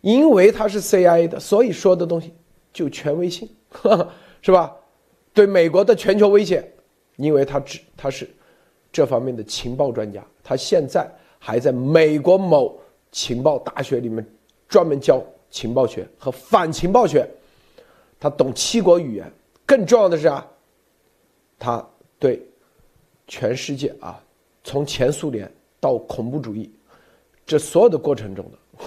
[0.00, 2.34] 因为他是 CIA 的，所以说的东西
[2.72, 3.48] 就权威性，
[4.42, 4.74] 是吧？
[5.32, 6.68] 对美国的全球威胁，
[7.14, 8.28] 因为他只他是
[8.90, 12.76] 这方面的情报专家，他现在还在美国某
[13.12, 14.26] 情报大学里面
[14.68, 17.28] 专门教情报学和反情报学，
[18.18, 19.32] 他懂七国语言。
[19.66, 20.46] 更重要的是啊，
[21.58, 21.86] 他
[22.18, 22.42] 对
[23.26, 24.22] 全世界啊，
[24.64, 25.50] 从前苏联。
[25.80, 26.68] 到恐怖主义，
[27.46, 28.84] 这所有的过程中的，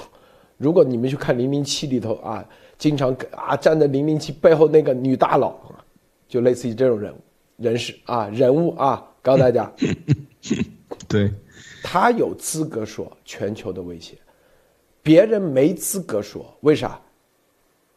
[0.58, 2.46] 如果你们去看《零零七》里头啊，
[2.78, 5.56] 经常啊站在零零七背后那个女大佬，
[6.28, 7.18] 就类似于这种人物
[7.56, 9.72] 人士啊人物啊，告诉大家，
[11.08, 11.32] 对，
[11.82, 14.18] 他有资格说全球的威胁，
[15.04, 17.00] 别人没资格说，为啥？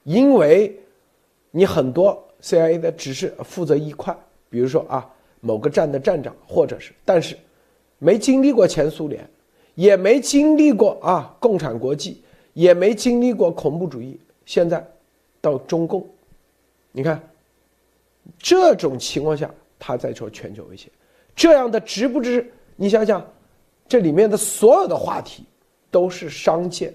[0.04, 0.74] 因为，
[1.50, 4.16] 你很多 CIA 的只是负责一块，
[4.50, 5.08] 比如说啊
[5.40, 7.36] 某个站的站长，或者是，但是。
[7.98, 9.26] 没经历过前苏联，
[9.76, 14.20] 也没经历过啊共产国际，也没经历过恐怖主义。
[14.44, 14.84] 现在
[15.40, 16.06] 到中共，
[16.92, 17.22] 你看
[18.38, 20.90] 这种情况下，他在说全球威胁，
[21.34, 22.52] 这样的值不值？
[22.76, 23.26] 你想想，
[23.88, 25.44] 这里面的所有的话题
[25.94, 26.92] 都是商界、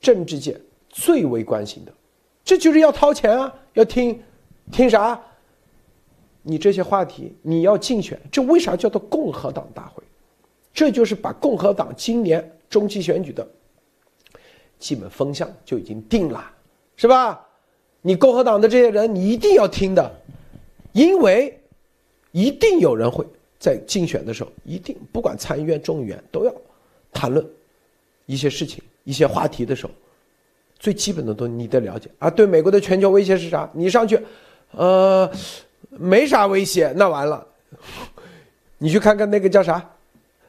[0.00, 1.92] 政治界最为关心的，
[2.44, 4.20] 这就是要掏钱啊，要听
[4.72, 5.20] 听啥？
[6.42, 10.02] 你这些话题你要竞选，这为啥叫做共和党大会？
[10.72, 13.46] 这就是把共和党今年中期选举的
[14.80, 16.44] 基本风向就已经定了，
[16.96, 17.40] 是吧？
[18.02, 20.12] 你共和党的这些人，你一定要听的，
[20.90, 21.56] 因为
[22.32, 23.24] 一定有人会
[23.60, 26.52] 在竞选的时候，一定不管参议院、众议院都要
[27.12, 27.46] 谈论
[28.26, 29.92] 一些事情、一些话题的时候，
[30.78, 32.30] 最基本的东西你得了解啊。
[32.30, 33.68] 对美国的全球威胁是啥？
[33.74, 34.20] 你上去，
[34.72, 35.30] 呃，
[35.90, 37.46] 没啥威胁，那完了，
[38.78, 39.90] 你去看看那个叫啥？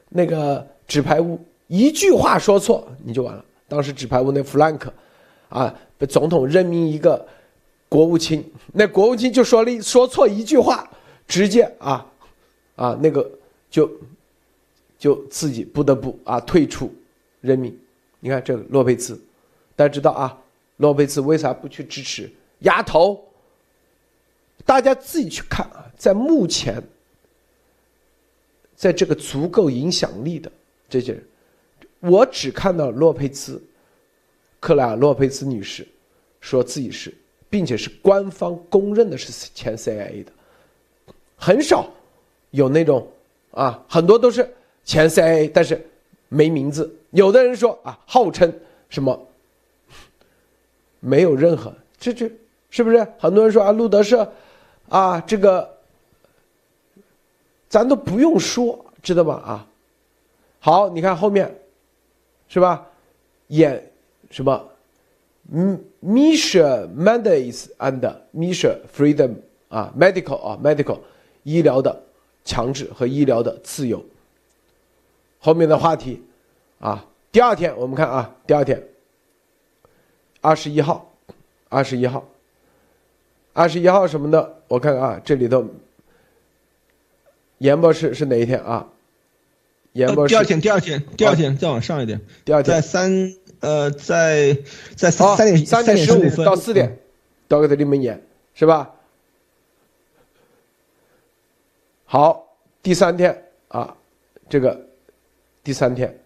[0.08, 3.44] 那个纸牌屋一句话说错你就完了。
[3.68, 4.92] 当时纸牌屋那弗兰克，
[5.48, 7.26] 啊，被总统任命一个
[7.88, 10.88] 国务卿，那国务卿就说了说错一句话，
[11.26, 12.06] 直接啊，
[12.76, 13.28] 啊那个
[13.68, 13.90] 就
[14.96, 16.90] 就自己不得不啊退出
[17.46, 17.78] 任命。
[18.20, 19.18] 你看这个洛佩兹，
[19.74, 20.36] 大家知道啊，
[20.78, 22.30] 洛佩兹为啥不去支持
[22.60, 23.24] 丫头？
[24.64, 26.82] 大家自己去看啊，在目前。
[28.78, 30.52] 在这个足够影响力的
[30.86, 31.24] 这些人，
[32.00, 33.58] 我只看到洛佩兹，
[34.60, 35.88] 克莱尔·洛佩兹女士
[36.42, 37.10] 说自己是，
[37.48, 40.32] 并且是官方公认的是前 CIA 的，
[41.36, 41.90] 很少
[42.50, 43.10] 有那种
[43.52, 44.46] 啊，很多都是
[44.84, 45.82] 前 CIA，但是
[46.28, 46.94] 没名字。
[47.16, 48.52] 有的人说啊，号称
[48.90, 49.26] 什么，
[51.00, 52.30] 没有任何，这这
[52.68, 53.06] 是不是？
[53.18, 54.30] 很多人说啊，路德社
[54.88, 55.74] 啊，这个。
[57.68, 59.34] 咱都不用说，知道吧？
[59.34, 59.66] 啊，
[60.60, 61.52] 好，你看后面，
[62.48, 62.86] 是吧？
[63.48, 63.90] 演
[64.30, 64.68] 什么？
[65.52, 68.00] 嗯，Misha mandates and
[68.34, 69.34] Misha Freedom
[69.68, 71.00] 啊，Medical 啊，Medical
[71.42, 72.00] 医疗的
[72.44, 74.02] 强制和医疗的自由。
[75.40, 76.22] 后面的话题
[76.86, 78.80] 啊，第二天我们看啊，第二天，
[80.40, 81.12] 二十一号，
[81.68, 82.28] 二十一号，
[83.52, 85.66] 二十一号什么的，我看看啊，这里头。
[87.58, 88.86] 严博士是哪一天啊？
[89.94, 92.20] 严博士第二天，第二天，第二天再往上一点。
[92.44, 94.56] 第二天在三呃，在
[94.94, 96.98] 在三点三点十五到四点，
[97.48, 98.22] 都给他临门演
[98.54, 98.94] 是吧？
[102.04, 103.96] 好，第三天啊，
[104.48, 104.86] 这个
[105.64, 106.16] 第三天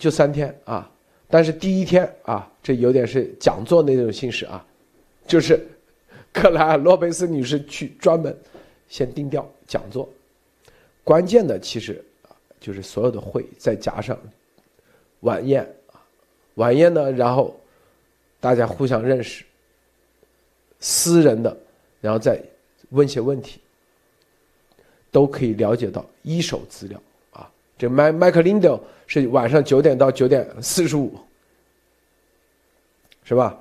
[0.00, 0.90] 就三天啊，
[1.28, 4.66] 但是第一天啊，这有点是讲座那种形式啊，
[5.28, 5.64] 就是
[6.32, 8.36] 克莱尔·洛佩斯女士去专门。
[8.88, 10.08] 先定调讲座，
[11.04, 12.04] 关键的其实
[12.58, 14.18] 就是所有的会再加上
[15.20, 15.64] 晚宴，
[16.54, 17.56] 晚宴呢，然后
[18.40, 19.44] 大家互相认识，
[20.80, 21.56] 私人的，
[22.00, 22.42] 然后再
[22.88, 23.60] 问些问题，
[25.12, 27.00] 都可以了解到一手资料。
[27.80, 31.18] 这麦麦克林德是晚上九点到九点四十五，
[33.24, 33.58] 是吧？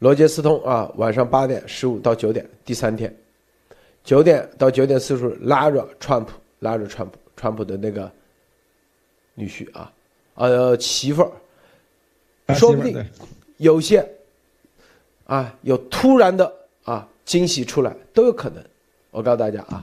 [0.00, 3.10] 罗杰斯通啊，晚上八点十五到九点，第三天。
[4.04, 8.12] 九点到九点四十五，拉着川普，拉着川普，川普的那个
[9.32, 9.90] 女婿啊，
[10.34, 13.02] 呃媳妇儿，说不定
[13.56, 14.06] 有些
[15.24, 18.62] 啊有突然的啊惊喜出来都有可能。
[19.10, 19.82] 我告诉大家啊，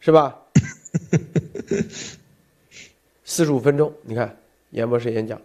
[0.00, 0.36] 是吧？
[3.24, 4.36] 四十五分钟，你看
[4.70, 5.40] 严博士演讲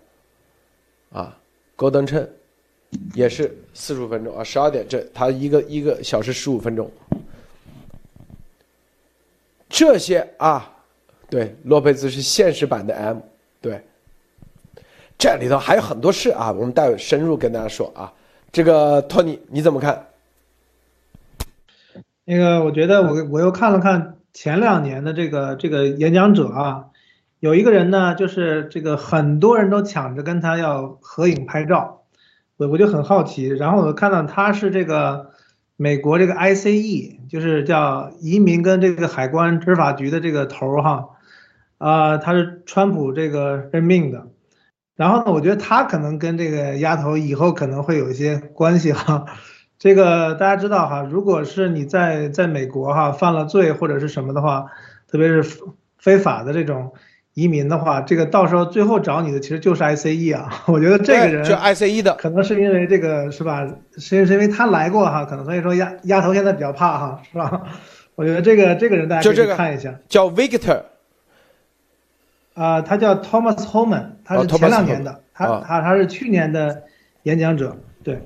[1.11, 1.37] 啊，
[1.75, 2.27] 高登称
[3.13, 6.91] 也是四十五分钟啊，十二点这他一个一个小时十五分钟。
[9.69, 10.73] 这些啊，
[11.29, 13.19] 对，洛佩兹是现实版的 M，
[13.61, 13.83] 对，
[15.17, 18.13] 这里头还有很多事啊，我们待会深入跟大家说啊。
[18.49, 20.07] 这个托尼你怎么看？
[22.23, 26.85] 那个，我觉得我我又看了看前两年的这个这个演讲者啊，
[27.39, 32.03] 有一个人呢，就是这个很多人都抢着跟他要合影拍照，
[32.57, 35.31] 我我就很好奇，然后我看到他是这个。
[35.79, 41.09] 美国这个 ICE 就是叫移民跟这个海关执法局的这个头儿哈，
[41.77, 44.25] 啊，他是川普这个任命的，
[44.95, 49.25] 然后呢，我觉得他可能跟这个丫头以后可能会有一些关系哈，
[49.79, 54.65] 这个大家知道哈，如果是你在在美国哈犯了罪或者是什么的话，
[55.09, 55.43] 特别是
[55.97, 56.93] 非法的这种。
[57.33, 60.49] 移民的话，这个到时候最后找你的其实就是 ICE 啊。
[60.65, 63.63] 我觉得这个人就 ICE 的，可能是因为这个是吧？
[63.95, 67.61] 是是因为他来过哈，可能所以说丫丫头现在比较怕哈，是吧？
[68.15, 70.81] 我觉得这个这个人大家可以看一下，叫 Victor，
[72.55, 76.85] 啊，他叫 Thomas Holman，他是前两年的，他他他是去年的
[77.21, 78.19] 演讲者，对，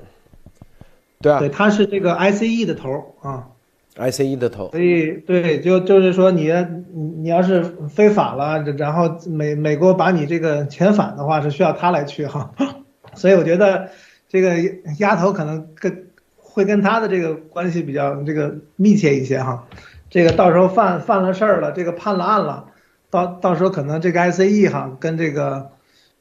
[1.22, 3.48] 对啊，对，他是这个 ICE 的头啊。
[3.94, 6.50] ICE 的头，所以对，就就是说你
[6.94, 12.52] 你你要是非法了，然后美美国把你这个遣返的话，是需要他来去哈，
[13.14, 13.90] 所以我觉得
[14.30, 14.56] 这个
[14.98, 16.06] 丫头可能跟
[16.38, 19.66] 会跟他的这个关系比较这个密切一些哈，
[20.08, 22.64] 这个到时候犯犯了事儿了，这个判了案了，
[23.10, 25.70] 到到时候可能这个 ICE 哈跟这个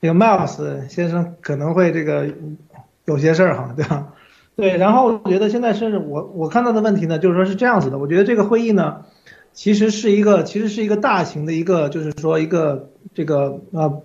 [0.02, 2.28] 这个 Miles 先生可能会这个
[3.06, 4.10] 有些事儿哈，对吧？
[4.62, 7.97] 对，然后我觉得现在是我我看到的问题呢，就是说是这样子的。
[7.97, 9.06] 我觉得这个会议呢，
[9.54, 14.04] 其实是一个其实是一个大型的一个，就是说一个这个呃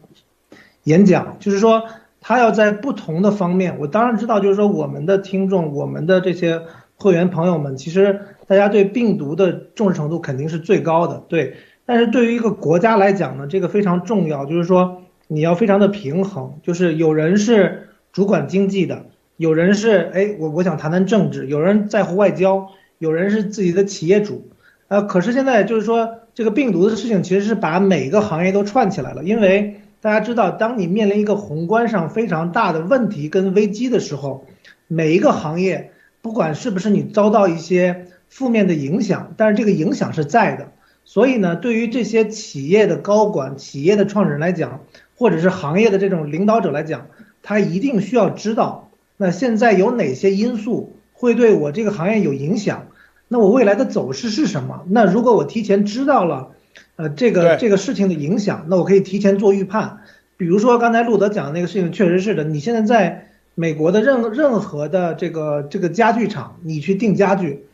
[0.84, 1.82] 演讲，就是说
[2.22, 3.76] 他要在不同的方面。
[3.78, 6.62] 我当然知道，就是说我们的听众，我们的这些
[6.94, 11.22] 会员朋友们，其实大家对病毒的重视程度肯定是最高的。
[11.28, 19.04] 对，但是对于一个国家来讲呢，这个非常重要，就是说你要非常的平衡，就是有人是主管经济的。
[19.36, 22.68] 有人是哎，我我想谈谈政治；有人在乎外交；
[22.98, 24.48] 有人是自己的企业主，
[24.88, 29.22] 呃，可是现在就是说这个病毒的事情，其实是把每一个行业都串起来了。
[29.24, 34.46] 因为大家知道，当你面临一个宏观上非常大的问题跟危机的时候，
[34.88, 35.90] 每一个行业，
[36.22, 40.68] 不管是不是你遭到一些负面的影响，但是这个影响是在的。
[41.04, 44.80] 所以呢，对于这些企业的高管、企业的创始人来讲，
[45.14, 47.08] 或者是行业的这种领导者来讲，
[47.42, 48.85] 他一定需要知道。
[49.16, 52.88] 那现在有哪些因素会对我这个行业有影响？
[53.28, 54.84] 那我未来的走势是什么？
[54.88, 56.50] 那如果我提前知道了，
[56.94, 59.98] 呃，这个这个事情的影响，那我可以提前做预判。
[60.36, 62.44] 比如说刚才路德讲的那个事情，确实是的。
[62.44, 67.64] 你现在在美国的任任何的这个这个家具厂，你去订家具，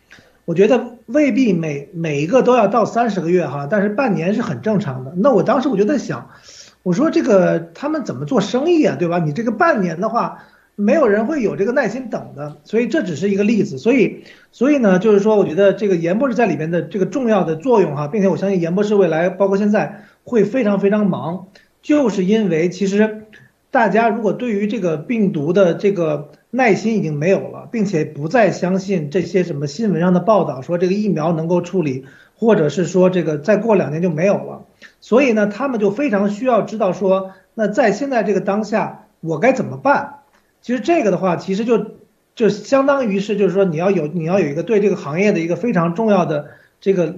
[0.46, 5.12] 我觉得未必每每一个都要到三十个月哈，但是半年是很正常的。
[5.16, 6.30] 那我当时我就在想，
[6.82, 9.18] 我说这个他们怎么做生意啊，对吧？
[9.18, 10.44] 你这个半年的话。
[10.82, 13.78] 没有人会有这个耐心等的，所以这只是一个例子。
[13.78, 21.46] 所以，所以呢，就是说，我觉得这个严博士在里边的这个重要的作用哈，并且我相信严博士未来包括现在会非常非常忙，
[21.82, 23.26] 就是因为其实
[23.70, 32.04] 大家如果对于这个病毒的这个耐心已经没有了，并且不再相信这些什么新闻上的报道说这个疫苗能够处理，
[32.36, 34.64] 或者是说这个再过两年就没有了，
[35.00, 40.21] 所以呢，他们就非常需要知道说，那在现在这个当下我该怎么办？
[40.62, 41.96] 其实这个的话，其实就
[42.34, 46.46] 就相当于是，就是说你要有你要有一个对这个行业的一个非常重要的
[46.80, 47.14] 这个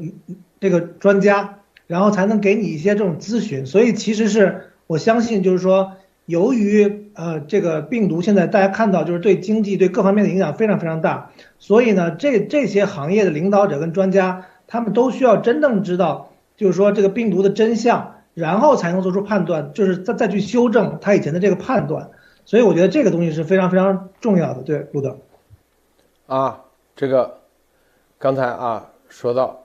[0.61, 3.67] 这个专家，然后才能给你一些这种咨询。
[3.67, 5.93] 所以其实是我相信，就是说，
[6.27, 22.09] 由于呃这个病毒现在大家看到就是对经济对各方面的影响非常非常大，所以呢，这这些行业的领导者跟专家，他们都需要真正知道，就是说这个病毒的真相，然后才能做出判断，就是再再去修正他以前的这个判断。
[22.47, 25.17] 所以我觉得这个东西是非常非常重要的，对，路德。
[26.27, 26.63] 啊，
[26.95, 27.39] 这个
[28.19, 29.59] 刚才啊说到，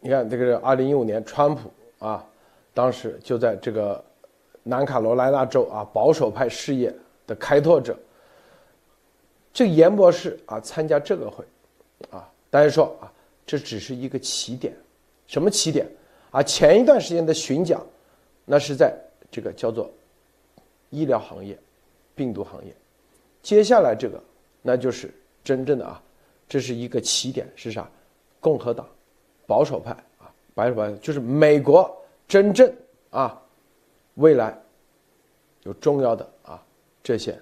[0.00, 2.24] 你看这个二零一五年，川普啊，
[2.74, 4.02] 当时就在这个
[4.62, 6.94] 南卡罗来纳州啊保守派事业
[7.26, 7.96] 的开拓者，
[9.52, 11.44] 这个严博士啊参加这个会，
[12.10, 13.12] 啊，大家说啊，
[13.46, 14.74] 这只是一个起点，
[15.26, 15.86] 什么起点？
[16.30, 17.84] 啊，前一段时间的巡讲，
[18.44, 18.94] 那是在
[19.30, 19.90] 这个叫做
[20.90, 21.58] 医疗行业、
[22.14, 22.74] 病毒行业。
[23.42, 24.22] 接下来这个，
[24.60, 25.10] 那就是
[25.42, 26.02] 真正的啊，
[26.46, 27.90] 这是一个起点是啥？
[28.38, 28.88] 共和党、
[29.46, 31.94] 保守派啊，保守派就是美国
[32.28, 32.72] 真正
[33.10, 33.40] 啊，
[34.14, 34.58] 未来
[35.62, 36.62] 有重要的啊
[37.02, 37.38] 这些，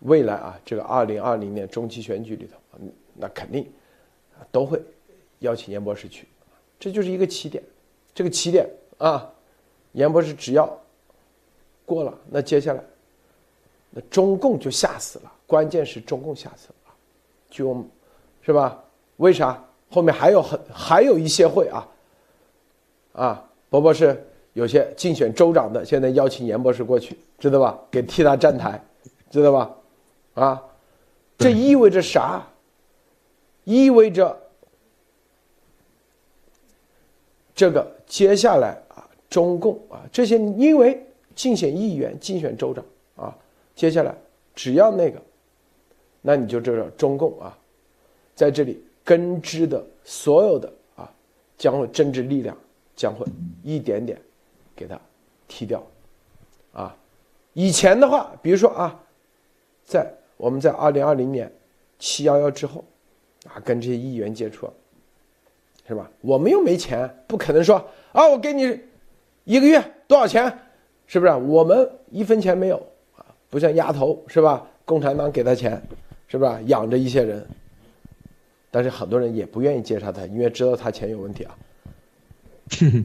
[0.00, 2.56] 未来啊这个二零二零年中期选举里头，
[3.14, 3.70] 那肯定
[4.50, 4.82] 都会
[5.40, 6.26] 邀请严博士去，
[6.78, 7.62] 这就是一个起点。
[8.14, 9.30] 这个起点啊，
[9.92, 10.78] 严博士只要
[11.88, 12.84] 过了，那接下来
[13.88, 15.32] 那中共就吓死了。
[15.46, 16.92] 关键是中共吓死了，
[17.48, 17.74] 就
[18.42, 18.78] 是吧？
[19.16, 19.64] 为啥？
[19.90, 21.88] 后面还有很还有一些会啊
[23.14, 24.22] 啊，博博士
[24.52, 27.78] 有些竞选州长的，现在邀请严博士过去，知道吧？
[27.90, 28.78] 给替他站台，
[29.30, 29.74] 知道吧？
[30.34, 30.62] 啊，
[31.38, 32.46] 这意味着啥？
[33.64, 34.38] 意味着。
[37.54, 41.02] 这个接下来啊，中共啊这些因为
[41.38, 42.84] 竞选议员、竞选州长
[43.14, 43.38] 啊，
[43.76, 44.12] 接下来
[44.56, 45.22] 只要那个，
[46.20, 47.56] 那你就知道中共啊，
[48.34, 51.08] 在这里根植的所有的啊，
[51.56, 52.56] 将会政治力量
[52.96, 53.24] 将会
[53.62, 54.20] 一点点
[54.74, 55.00] 给他
[55.46, 55.80] 踢掉，
[56.72, 56.96] 啊，
[57.52, 59.00] 以前的话，比如说啊，
[59.84, 61.48] 在我们在二零二零年
[62.00, 62.84] 七幺幺之后
[63.46, 64.68] 啊，跟这些议员接触。
[65.86, 66.10] 是吧？
[66.20, 67.76] 我们又没钱，不可能说
[68.12, 68.78] 啊，我给你
[69.44, 70.58] 一个月多少钱？
[71.08, 71.32] 是不是？
[71.32, 72.76] 我们一分钱没有
[73.16, 74.64] 啊，不像丫头是吧？
[74.84, 75.82] 共产党给他钱，
[76.28, 76.60] 是吧？
[76.66, 77.44] 养着一些人，
[78.70, 81.58] 但是很多人也不愿意接受他，因为知道他钱有问题啊。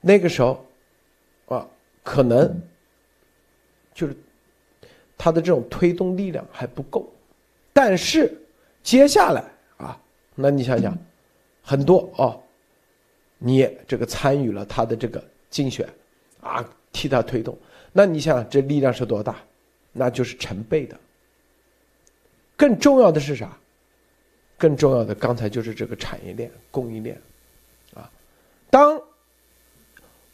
[0.00, 0.64] 那个时候
[1.48, 1.68] 啊，
[2.02, 2.58] 可能
[3.92, 4.16] 就是
[5.18, 7.06] 他的这种推动力量还不够，
[7.72, 8.32] 但是
[8.82, 9.44] 接下来
[9.76, 10.00] 啊。
[10.34, 10.96] 那你想想，
[11.60, 12.40] 很多哦，
[13.36, 15.86] 你这个参与了他的这个竞选，
[16.40, 17.56] 啊，替他推动，
[17.92, 19.36] 那你想这力量是多大？
[19.92, 20.96] 那就是成倍的。
[22.56, 23.56] 更重要的是啥？
[24.58, 27.20] 更重要的，刚才就是这个产业链、供应链，
[27.94, 28.10] 啊，
[28.68, 29.00] 当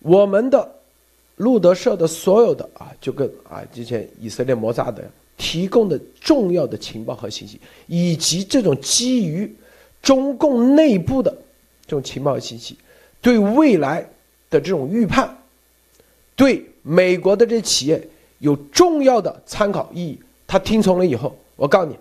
[0.00, 0.68] 我们的
[1.36, 9.54] 路德社的所有的啊，就跟啊之前以色列摩萨的提供的重要的情报和信息，以及这种基于。
[10.02, 11.36] 中共内部的
[11.84, 12.78] 这种情报信息，
[13.20, 14.08] 对未来
[14.48, 15.35] 的这种预判，
[16.36, 18.08] 对美国的这企业
[18.38, 20.20] 有重要的参考意义。
[20.46, 21.98] 他听从了以后，我告诉你，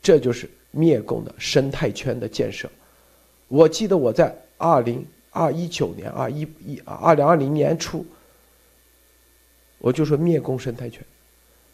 [0.00, 2.70] 这就是灭共的生态圈的建设。
[3.48, 8.06] 我记得我在二零二一九年二一一啊二零二零年初，
[9.78, 11.02] 我就说灭共生态圈，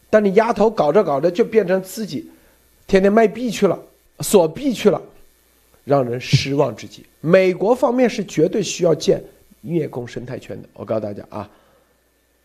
[0.08, 2.30] 但你丫头搞着搞着就变成自己
[2.86, 3.78] 天天卖币去了。
[4.20, 5.00] 锁币去了，
[5.84, 7.04] 让人失望至极。
[7.20, 9.22] 美国方面是绝对需要建
[9.60, 11.50] 灭共生态圈的，我告诉大家啊，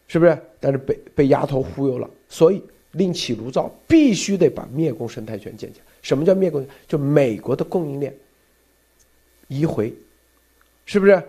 [0.07, 0.37] 是不是？
[0.59, 2.61] 但是被被丫头忽悠了，所以
[2.91, 5.85] 另起炉灶，必须得把灭共生态圈建起来。
[6.01, 6.65] 什么叫灭共？
[6.87, 8.15] 就美国的供应链
[9.47, 9.93] 移回，
[10.85, 11.21] 是不是？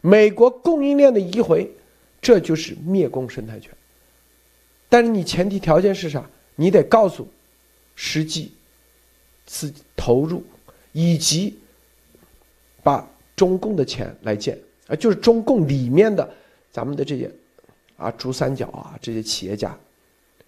[0.00, 1.70] 美国供应链的移回，
[2.20, 3.70] 这就是灭共生态圈。
[4.88, 6.28] 但是你前提条件是啥？
[6.54, 7.28] 你得告诉
[7.94, 8.52] 实际。
[9.50, 10.44] 自投入，
[10.92, 11.58] 以及
[12.82, 14.58] 把中共的钱来建
[14.88, 16.28] 啊，就是中共里面的
[16.72, 17.30] 咱们的这些
[17.96, 19.78] 啊珠三角啊这些企业家，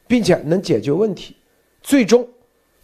[0.09, 1.37] 并且能解决问题，
[1.83, 2.29] 最终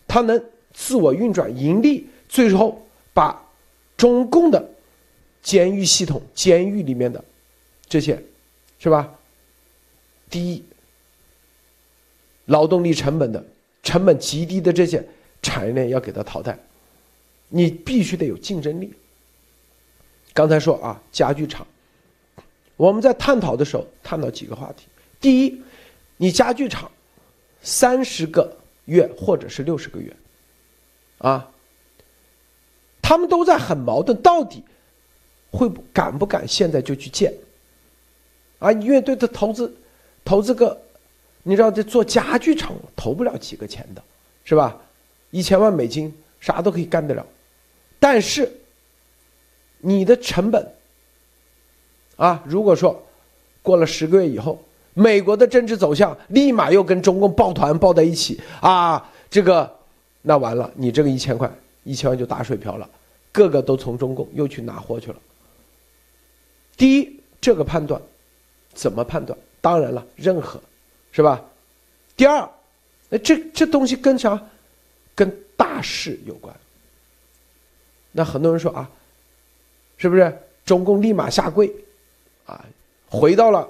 [0.07, 0.41] 他能
[0.73, 2.81] 自我运转盈利，最后
[3.13, 3.45] 把
[3.97, 4.65] 中共的
[5.43, 7.25] 监狱系统、监狱里面的
[7.89, 8.23] 这些
[8.79, 9.13] 是吧
[10.31, 10.65] 低
[12.45, 13.45] 劳动力成本的
[13.83, 15.05] 成本极低的这些。
[15.43, 16.59] 产业链要给它淘汰，
[17.49, 18.93] 你必须得有竞争力。
[20.37, 21.67] 刚才说啊，家具厂，
[22.77, 24.85] 我们在探讨的时候探讨几个话题。
[25.19, 25.63] 第一，
[26.19, 26.91] 你家具厂
[27.63, 30.15] 三十个月或者是六十个月，
[31.17, 31.51] 啊，
[33.01, 34.63] 他们都在很矛盾，到底
[35.51, 37.33] 会不敢不敢现在就去建？
[38.59, 39.75] 啊，因为对他投资，
[40.23, 40.79] 投资个，
[41.45, 44.03] 你知道这做家具厂投不了几个钱的，
[44.45, 44.79] 是吧？
[45.31, 47.25] 一千万美金啥都可以干得了，
[47.99, 48.53] 但是
[49.87, 50.73] 你的成本
[52.17, 53.01] 啊，如果说
[53.63, 54.61] 过了十个月以后，
[54.95, 59.73] 美国的政治走向立马又跟中共抱团抱在一起啊，这个
[60.23, 61.49] 那完了，你这个一千块
[61.85, 62.91] 一千万就打水漂了，
[63.31, 65.17] 个个都从中共又去拿货去了。
[66.77, 68.03] 第一，这个判断
[68.75, 69.39] 怎么判断？
[69.61, 70.61] 当然了，任何
[71.13, 71.41] 是吧？
[72.17, 72.51] 第二，
[73.09, 74.43] 那这这东西跟啥？
[75.15, 76.55] 跟大势有关。
[78.11, 78.91] 那很多人说啊，
[79.97, 80.37] 是不是？
[80.65, 81.73] 中共立马下跪，
[82.45, 82.65] 啊，
[83.09, 83.69] 回到了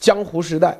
[0.00, 0.76] 江湖时代。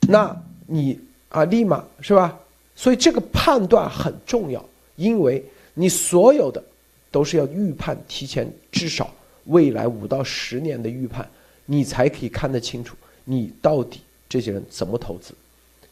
[0.00, 0.36] 那
[0.66, 2.38] 你啊，立马是吧？
[2.74, 4.62] 所以这个判断很重要，
[4.96, 6.62] 因为你所有的
[7.10, 9.10] 都是要预判，提前至少
[9.46, 11.26] 未来五到十年的预判，
[11.64, 15.32] 你才可以看得清楚你到底这些人怎么投资，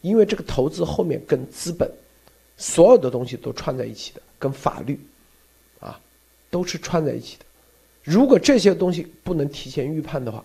[0.03, 1.91] 因为这个投资后面跟资本
[2.59, 5.01] 所有的东西都串在一起的，跟法律
[6.51, 7.45] 都是串在一起的。
[8.03, 10.45] 如果这些东西不能提前预判的话，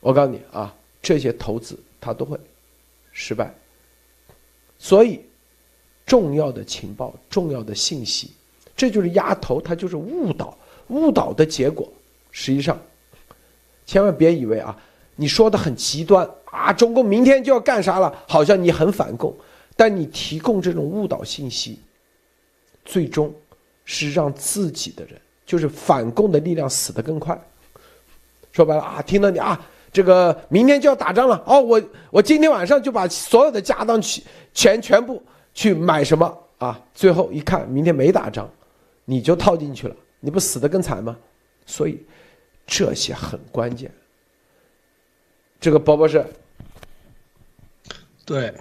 [0.00, 2.38] 我告诉你啊，这些投资它都会
[3.12, 3.52] 失败。
[4.78, 5.20] 所以，
[6.04, 8.32] 重要的情报、重要的信息，
[8.76, 10.56] 这就是压头，它就是误导。
[10.88, 11.92] 误导的结果，
[12.30, 12.80] 实际上，
[13.86, 14.78] 千万别以为啊，
[15.16, 19.34] 你说的很极端啊，中共明天就要干啥了，好像你很反共，
[19.74, 21.80] 但你提供这种误导信息，
[22.84, 23.34] 最终
[23.86, 27.40] 是让自己的人，就是反共的力量死得更快。
[28.52, 29.58] 说白了啊，听到你啊。
[29.92, 34.22] 这个明天就要打仗了哦，我我今天晚上就把所有的家当去
[34.52, 35.22] 全全部
[35.54, 36.78] 去买什么啊？
[36.94, 38.46] 最后一看，明天没打仗，
[39.06, 41.16] 你就套进去了，你不死得更惨吗？
[41.64, 42.04] 所以
[42.66, 43.90] 这些很关键。
[45.58, 46.26] 这个包包是，
[48.26, 48.52] 对，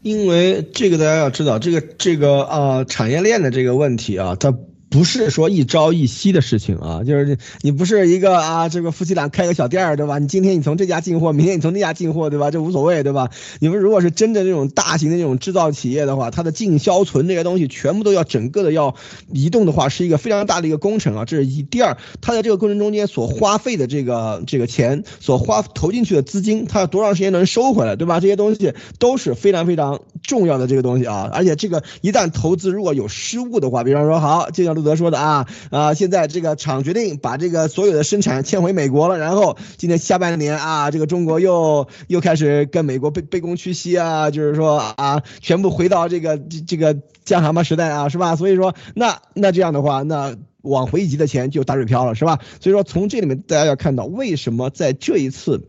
[0.00, 4.56] 因为这个大家要知道，这个这个啊产业链的这个问题啊，它。
[4.90, 10.18] 不是说一朝一夕的事情啊，就是你不是一个啊，这个夫妻俩开个小店儿，对吧？
[10.18, 12.50] 你今天你从这家进货，明天你从那家进货，对吧？
[12.50, 13.28] 这无所谓，对吧？
[13.60, 18.94] 你们如果是真的这种大型的这种制造企业的话，它的进销存这些东西全部都要整个的要
[19.30, 21.26] 移动的话，是一个非常大的一个工程啊。
[21.26, 21.62] 这是一。
[21.62, 28.20] 第二，它在这个过程中间所花费的这个这个钱，所花投进去的资金，它要多长时间能收回来，对吧？
[28.20, 31.28] 这些东西都是非常非常重要的这个东西啊。
[31.30, 34.77] 而且这个一旦投资如果有失误的话，比方说好，就像。
[34.78, 48.36] 路德说的啊啊，现在这个厂决定把这个所有的生产迁回美国了，然后今年下半年啊，这个中国又又开始跟美国卑卑躬屈膝啊，就是说啊，全部回到这个这个江蛤蟆时代啊，是吧？
[48.36, 52.38] 所以说那那这样的话，那往回集的钱就打水漂了，是吧？
[52.60, 55.68] 所以说从这里面大家要看到，为什么在这一次。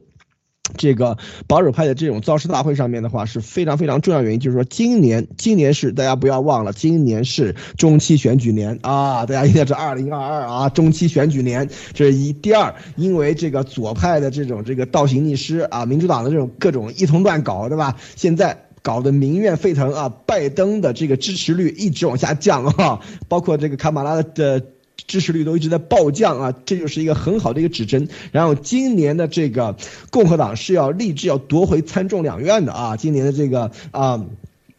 [0.78, 1.18] 这个
[1.48, 12.34] 保守派的这种造势大会上面的话是非常非常重要原因，就是说今年今年是大家不要忘了，今年是中期选举年啊，大家一定要知道二零二二啊，中期选举年，这是一。
[12.34, 17.96] 第二，因为这个左派的这种这个倒行逆施啊，民主党的这种各种一通乱搞，对吧？
[18.16, 24.64] 现在搞得民怨沸腾啊，拜登的这个支持率一直往下降啊，包括这个卡马拉的。
[25.10, 28.08] 支持率都一直在暴降啊，这就是一个很好的一个指针。
[28.32, 29.76] 然后今年的这个
[30.10, 34.24] 共和党是要立志要夺回参众两院的啊，今年的这个啊，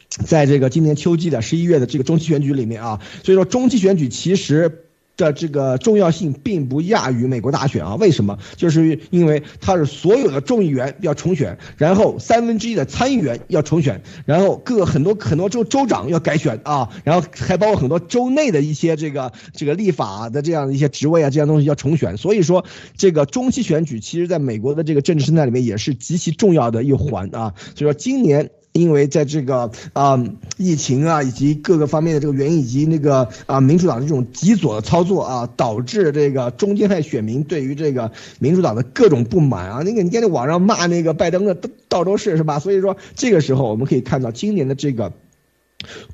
[0.08, 4.86] 在这个今年秋季的十一月的这个中期选举里面啊，所以说中期选举其实。
[5.20, 7.94] 的这个重要性并不亚于美国大选啊？
[7.96, 8.38] 为什么？
[8.56, 22.16] 就是因为它是所有的众议员要重选，然后三分之一的参议员要重选，然后各很多很多州州长要改选啊，然后还包括很多州内的一些这个这个立法的这样的一些职位啊，这样东西要重选。
[22.16, 22.64] 所以说，
[22.96, 27.54] 这个中期选举其实在美国的这个政治生态里面也是极其重要的一环啊。
[27.76, 28.50] 所以说今年。
[28.80, 30.18] 因为在这个啊
[30.56, 42.58] 疫情啊以及各个方面的这个原因以及那个啊民主党的这种极左的操作啊，导致这个中间派选民对于这个民主党的各种不满啊，那个你看那网上骂那个拜登的到到都是是吧？
[42.58, 45.12] 所以说这个时候我们可以看到今年的这个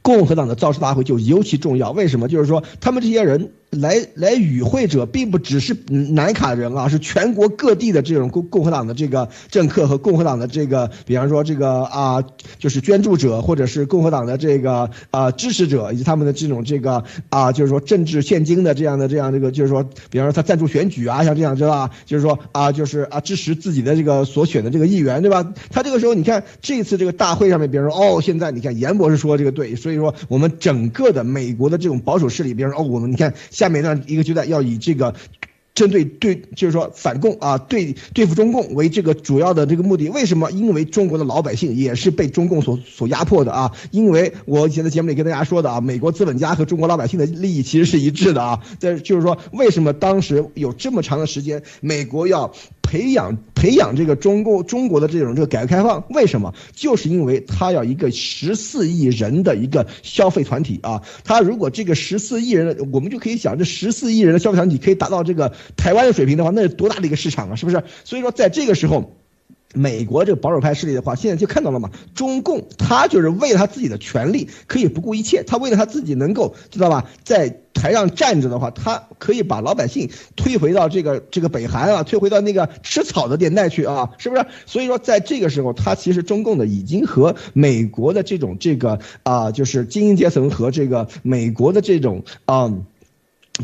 [0.03, 1.93] 共和党的造势大会就尤其重要。
[1.93, 2.29] 为什么？
[2.29, 3.53] 就是说他们这些人。
[3.71, 12.25] 来来与会者并不只是南卡人啊，是全国各地的这种共共和党的这个政客和共和党的这个，比方说这个啊，
[12.59, 21.91] 就是捐助者或者是共和党的这个啊支持者以及他们的这种这个啊，就是说政治现金的这样的这样这个，就是说，比方说他赞助选举啊，像这样知道吧？
[22.07, 25.53] 就是说啊，就是啊支持自己的这个所选的这个议员，对吧？
[25.71, 33.35] 他这个时候你看这次这个大会上面，比方说哦，现在你看严博士说这个对，所以说我们整个的美国的这种保守势力，比方说哦，我们你看。
[33.57, 35.15] 下面呢一个阶段要以这个，
[35.75, 40.11] 针对对就是说反共啊，对对付中共为这个主要的这个目的。
[40.11, 40.51] 为什么？
[40.51, 43.73] 因为中国的老百姓也是被中共所所压迫的啊。
[43.93, 48.63] 因为我以前在节目里跟大家说的啊，美国资本家和中国老百姓的利益其实是一致的啊。
[48.79, 52.53] 这就是说，为什么当时有这么长的时间，美国要。
[52.87, 56.55] 培养培养这个中共中国的这种这个改革开放，为什么？
[56.73, 61.03] 就是因为他要一个十四亿人的一个消费团体啊！
[61.25, 67.57] 他如果这个十四亿人，我们就可以想，这十四亿人的消费团体可以达到这个台湾的水平的话，那是多大的一个市场啊！
[67.57, 67.83] 是不是？
[68.05, 69.17] 所以说，在这个时候。
[69.77, 84.47] 美国这个保守派势力的话，现在就看到了嘛，中共他就是为了他自己的权利，可以不顾一切，他为了他自己能够知道吧，在台上站着的话，他可以把老百姓推回到这个这个北韩啊，推回到那个吃草的年代去啊，是不是？
[84.65, 92.73] 所以说，在这个时候，他其实中共的已经和美国的这种这个啊，就是精英阶层和这个美国的这种啊。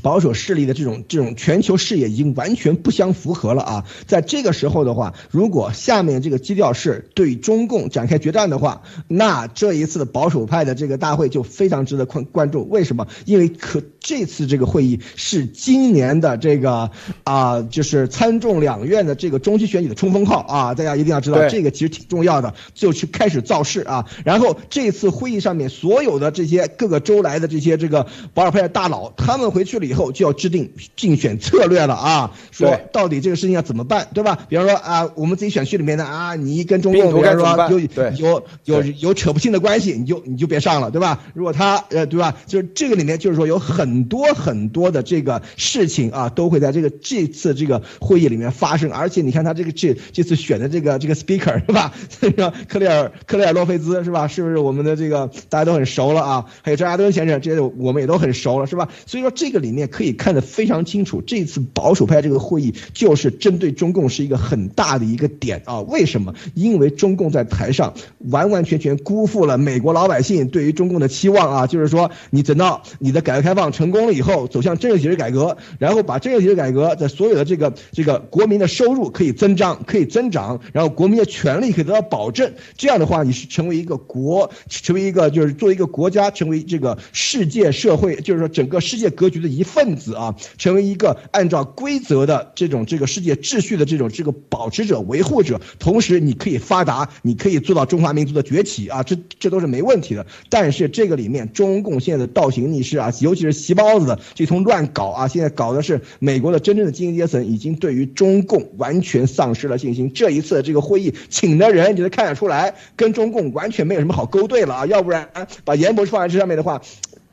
[0.01, 3.84] 保守势力的这种这种全球视野已经完全不相符合了啊！
[4.07, 12.66] 在这个时候的话，如果下面这个基调是对中共展开决战的话，那这一次的保守派的这个大会就非常值得关关注。
[12.70, 13.07] 为什么？
[13.26, 16.90] 因为可这次这个会议是今年的这个
[17.24, 20.74] 啊，就是参众两院的这个中期选举的冲锋号啊！
[20.74, 24.07] 大家一定要知道，这个其实挺重要的，就去开始造势啊！
[24.24, 29.82] 然后这次会议上面所有的这些各个州来的这些这个保守派的大佬，他们回去。
[29.87, 32.33] 以后就要制定竞选策略了啊！
[32.51, 34.39] 说到底这个事情要怎么办，对吧？
[34.49, 37.80] 比方说啊，我们自己选区里面的啊，你跟中共比方说有
[38.18, 41.20] 有有有扯不清的关系，你就你就别上了，对吧？
[41.35, 42.37] 如果他呃，对吧？
[42.47, 48.91] 就是这个里面就是说有很多很多的这个事情啊，都会在这个这次这个会议里面发生。
[48.93, 51.93] 而且你看他这个这这次选的这个这个 speaker 是吧？
[52.20, 54.28] 这个克里尔克里尔洛菲兹是吧？
[54.28, 56.45] 是不是我们的这个大家都很熟了啊？
[56.62, 58.89] 还有张亚东先生，这些我们也都很熟了，是吧？
[59.07, 59.72] 所以说这个里。
[59.73, 65.81] 面可以看得非常清楚，这次保守派这个会议就是针对中共是一个很大的一个点啊！
[65.81, 66.35] 为什么？
[66.55, 67.95] 因为中共在台上
[68.31, 71.66] 完完全全辜负了美国老百姓对于中共的期望啊！
[71.66, 82.53] 就是说，你等到你的改革开放成功了以后，走向政治体制改革，然后把政治体制改革在所有的这个这个国民的收入可以增长，可以增长，然后国民的权利可以得到保证。
[82.77, 89.61] 这样的话，你是成为一个国，成为一个就是作为一个国家，成为这个世界社会，就是说整个世界格局的一。
[89.62, 100.26] 分子啊，成为一个按照规则的这种这个世界秩序的这种这个保持者、维护者，同时你可以发达，你可以做到中华民族的崛起啊，这这都是没问题的。
[100.48, 110.12] 但是这个里面，中共现在的倒行逆施啊，尤其是习包子的这通乱搞啊，现在搞的是美国的真正的精英阶层已经对于中共完全丧失了信心。
[110.12, 115.28] 这一次的这个会议请的人，你能看得出来，跟中共完全没有什么好勾兑了啊，要不然
[115.64, 116.82] 把严博放在这上面的话，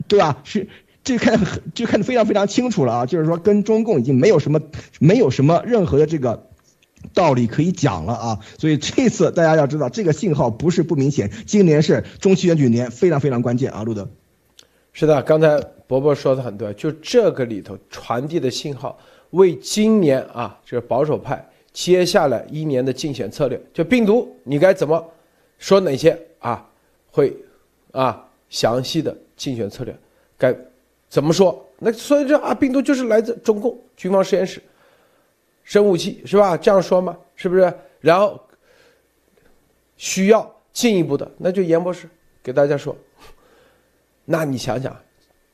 [0.08, 0.42] 对吧？
[0.44, 0.68] 是。
[1.10, 1.40] 这看
[1.74, 4.60] 就看得非常非常清楚了啊，就是说跟中共已经没有什么
[5.00, 6.46] 没有什么任何的这个
[7.12, 14.08] 道理可以讲了啊，所以这次大家要知道这个信号不是不明显，今年是中期选举年，非常非常关键啊，路德。
[14.92, 18.96] 是的，刚才伯伯说的很对，就这个里头传递的信号，
[19.30, 25.04] 为今年啊，这个保守派接下来一年的竞选策略，就病毒你该怎么
[25.58, 26.64] 说哪些啊，
[27.10, 27.36] 会
[27.90, 29.92] 啊详细的竞选策略
[30.38, 30.56] 该。
[31.10, 31.68] 怎么说？
[31.80, 34.62] 那所以这啊，病毒就是来自中共军方实验室，
[35.64, 36.56] 生物器是吧？
[36.56, 37.18] 这样说吗？
[37.34, 37.74] 是不是？
[37.98, 38.40] 然后
[39.96, 42.08] 需要进一步的，那就严博士
[42.44, 42.96] 给大家说。
[44.24, 44.96] 那你想想，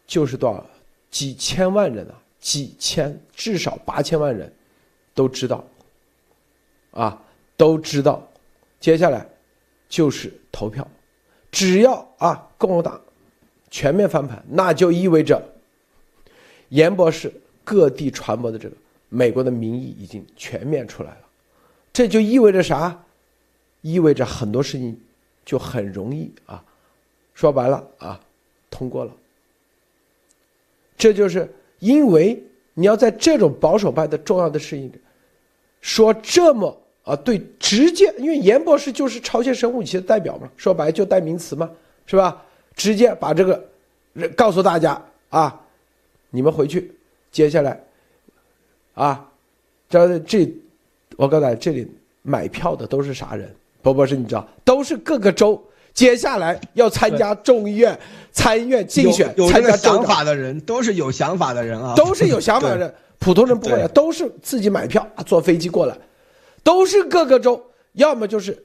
[0.07, 0.65] 就是多少
[1.11, 4.55] 几千万人啊，几千至少八千万人
[5.15, 5.65] 都知道，
[6.91, 7.23] 啊，
[7.57, 8.29] 都知道，
[8.79, 9.27] 接下来
[9.89, 10.87] 就是投票，
[11.51, 13.01] 只要啊，共和党。
[13.77, 15.39] 全面翻盘，那就意味着
[16.71, 17.31] 严博士
[17.63, 18.75] 各地传播的这个
[19.11, 21.21] 美国的民意已经全面出来了，
[21.93, 22.99] 这就意味着啥？
[23.83, 24.99] 意味着很多事情
[25.45, 26.65] 就很容易啊，
[27.35, 28.19] 说白了啊，
[28.71, 29.13] 通过了。
[30.97, 31.47] 这就是
[31.79, 34.91] 因为你要在这种保守派的重要的事情
[35.83, 36.75] 说这么
[37.05, 41.71] 啊，对，直接，因为严博士就是朝鲜生物武器的代表嘛，说白就代名词嘛，
[42.07, 42.43] 是吧？
[42.77, 43.65] 直接把这个
[44.37, 45.61] 告诉大家啊，
[46.31, 46.95] 你们回去，
[47.33, 47.83] 接下来
[48.95, 49.29] 啊，
[49.89, 50.49] 这这，
[51.17, 51.91] 我告诉大家，这里
[52.23, 53.53] 买票的都是啥人？
[53.83, 55.63] 博博士，你知道，都是各个州
[55.95, 57.99] 接下来要参加众议院、
[58.31, 65.97] 参议院竞选、参加想法的人，都是有想法的人啊，都是有想法的人，普通人不会，都是自己买票坐飞机过来，
[66.63, 68.63] 都是各个州，要么就是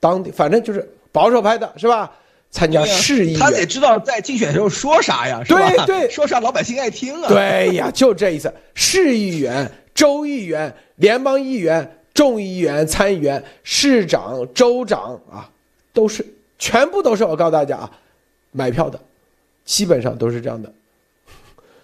[0.00, 2.10] 当地，反正就是保守派的，是吧？
[2.50, 5.68] 参加市议员，他得知道在竞选的时候说啥呀，是吧？
[5.84, 7.28] 对对，说啥老百姓爱听啊。
[7.28, 8.52] 对呀，就这意思。
[8.74, 15.50] 市议员、州议员、联邦议员、众议员、参议员、市长、州长啊，
[15.92, 16.24] 都是
[16.58, 17.90] 全部都是我告诉大家啊，
[18.52, 18.98] 买票的，
[19.66, 20.72] 基本上都是这样的。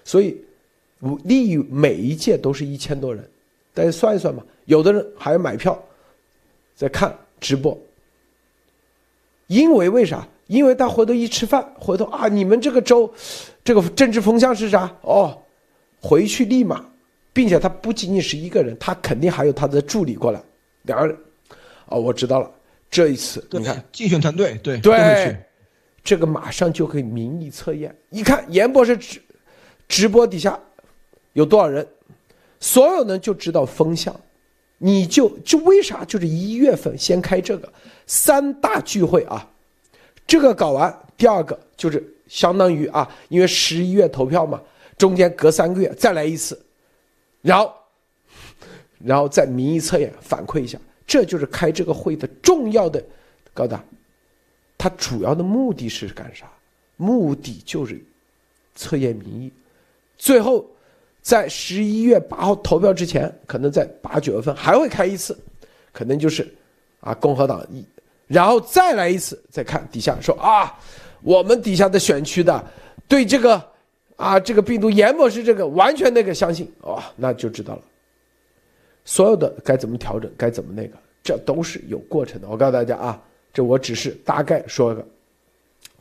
[0.05, 0.37] 所以，
[1.25, 3.29] 立每一届都是一千多人，
[3.75, 4.43] 大家算一算吧。
[4.65, 5.79] 有的人还要买票，
[6.75, 7.79] 在看直播，
[9.49, 10.27] 因为为啥？
[10.53, 13.11] 因为他回头一吃饭，回头啊，你们这个州，
[13.65, 14.95] 这个政治风向是啥？
[15.01, 15.43] 哦，
[15.99, 16.85] 回去立马，
[17.33, 20.43] 并且他不仅仅是一个人，他肯定还有他的助理过来，
[20.83, 21.17] 两个人，
[21.87, 22.51] 哦，我知道了，
[22.91, 25.35] 这一次你看，竞选团队对对，
[26.05, 29.23] 这个马上就可以民意测验，一看严博士直
[29.89, 30.61] 直播底下
[31.33, 31.87] 有多少人，
[32.61, 34.15] 所有人就知道风向，
[34.77, 37.73] 你就就为啥就是一月份先开这个
[38.07, 39.49] 三大聚会啊，
[40.27, 44.61] 这个搞完，第二个就是相当于啊，因为十一月投票嘛，
[44.97, 46.61] 中间隔三个月再来一次，
[47.41, 47.73] 然后。
[49.05, 53.05] 然后再民意测验反馈一下，这就是开这个会的重要的，
[53.53, 53.85] 高大，
[54.79, 56.49] 它主要的目的是干啥？
[56.97, 58.01] 目的就是
[58.77, 59.53] 测验民意，
[60.17, 60.65] 最后
[61.21, 65.37] 在十一月八号投票之前，可能在八九月份还会开一次，
[65.93, 66.49] 可能就是
[67.01, 67.85] 啊共和党一，
[68.33, 70.73] 然后再来一次，再看底下说啊，
[71.23, 72.65] 我们底下的选区的
[73.07, 73.63] 对这个
[74.17, 77.83] 啊这个病毒严博士这个完全那个相信哦，那就知道了。
[79.05, 82.49] 所有的该怎么调整，该怎么那个，这都是有过程的。
[82.49, 83.21] 我告诉大家啊，
[83.53, 85.07] 这我只是大概说个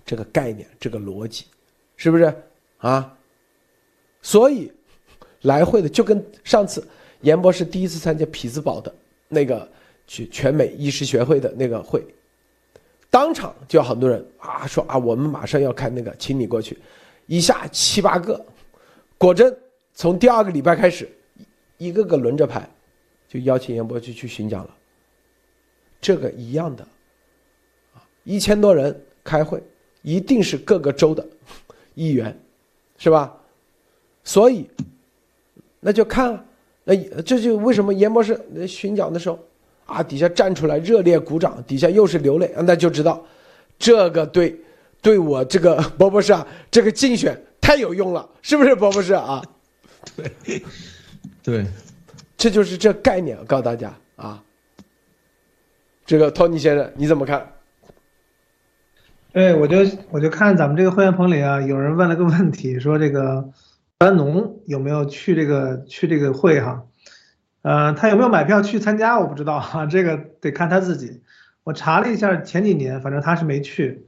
[0.05, 1.45] 这个概念，这个逻辑，
[1.97, 2.33] 是不是
[2.77, 3.11] 啊？
[4.21, 4.71] 所以
[5.41, 6.87] 来会的就跟上次
[7.21, 8.93] 严博士第一次参加匹兹堡的
[9.27, 9.67] 那个
[10.05, 12.05] 去全美医师学会的那个会，
[13.11, 16.75] 当场就有很多人啊说啊，我们马上要开那个，请你过去，
[17.27, 18.43] 一下七八个，
[19.19, 19.55] 果真
[19.93, 21.07] 从第二个礼拜开始，
[21.77, 22.67] 一个个轮着排。
[23.27, 24.75] 就邀请严博去去巡讲了，
[26.01, 26.83] 这个一样的，
[27.93, 28.93] 啊，一千多人
[29.23, 29.63] 开会，
[30.01, 31.25] 一定是各个州的
[31.95, 32.37] 议员，
[32.97, 33.33] 是吧？
[34.25, 34.69] 所以，
[35.79, 36.45] 那就看，
[36.83, 39.39] 那这就为什么严博士巡讲的时候，
[39.91, 43.23] 啊，底下站出来热烈鼓掌，底下又是流泪，那就知道，
[43.77, 44.59] 这个对，
[45.01, 49.41] 对我这个 博博士啊，这个竞选太有用了，是不是博博士啊？
[50.15, 50.63] 对，
[51.43, 51.65] 对。
[52.37, 54.41] 这就是这概念，我告诉大家啊。
[56.07, 57.47] 这个托尼先生你怎么看？
[59.31, 59.77] 对，我就
[60.09, 63.47] 我就看咱们这个会员棚里啊，有人问了个问题，说这个
[63.99, 66.83] 班农有没有去这个去这个会哈？
[67.61, 69.19] 呃，他有没有买票去参加？
[69.19, 71.21] 我不知道哈， 这个得看他自己。
[71.63, 74.05] 我查了一下，前几年反正他是没去。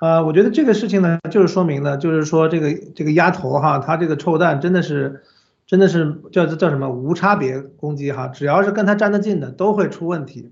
[0.00, 5.22] 呃，我觉得这个事情呢，就是说明呢，就是说这个这个丫头哈，他这个臭蛋真的是。
[5.70, 10.50] 真的是叫叫什么无差别攻击哈，只要是跟他站得近的都会出问题。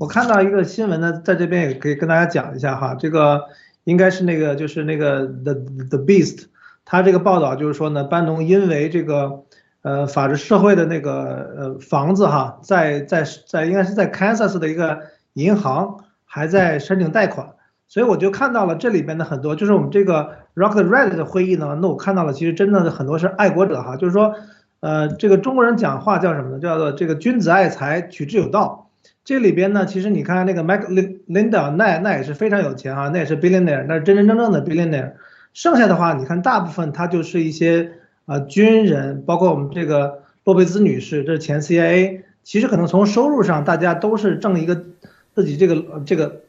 [0.00, 3.44] 我看到一个新闻呢，在这边也可以跟大家讲一下哈，这个
[3.84, 6.46] 应该是那个就是那个 The The Beast，
[6.84, 9.44] 他这个报道就是说呢，班农因为这个
[9.82, 15.00] 呃法治社会的那个呃房子哈，在在在应该是在 Kansas 的一个
[15.34, 17.48] 银行还在申请贷款。
[17.90, 24.34] 所以我就看到了这里边的很多，就是我们这个 Rock the Red 的会议呢，那我看到了，其实真的很多是爱国者哈，就是说，
[24.80, 26.58] 呃，这个中国人讲话叫什么呢？
[26.60, 28.90] 叫做这个君子爱财，取之有道。
[29.24, 30.86] 这里边呢，其实你看那个 Mike
[31.26, 35.12] Linda，那那也是非常有钱哈，那也是 billionaire，那是真真正正的 billionaire。
[35.54, 37.92] 剩下的话，你看大部分他就是一些
[38.28, 44.84] 啊军人，包括我们这个洛佩兹女士，这是前 CIA，其实可能从收入上大家都是挣一个
[45.34, 46.42] 自己这个这个。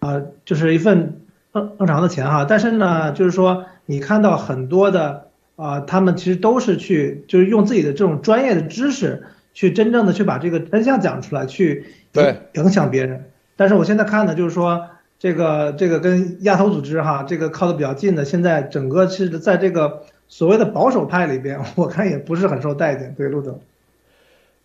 [0.00, 1.22] 啊，就是一份
[1.54, 9.24] 正正常的钱哈，但是呢，就是说你看到很多的啊，他们其实都是去，就是用自己的这种专业的知识
[9.54, 13.24] 去真正的去把这个真相讲出来，去对影响别人。
[13.56, 20.02] 但是我现在看的就是说这个这个跟亚投组织哈，这个靠的比较近的，现在整个是在这个
[20.36, 23.14] 所谓的保守派里边， 我看也不是很受待见。
[23.16, 23.56] 对，陆总，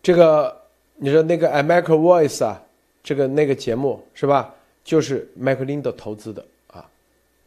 [0.02, 0.52] 这个
[0.96, 2.60] 你说那个 American Voice 啊，
[3.04, 4.50] 这个那个节目是吧？
[4.84, 6.44] 就是麦克林的投资的
[6.74, 6.84] 啊，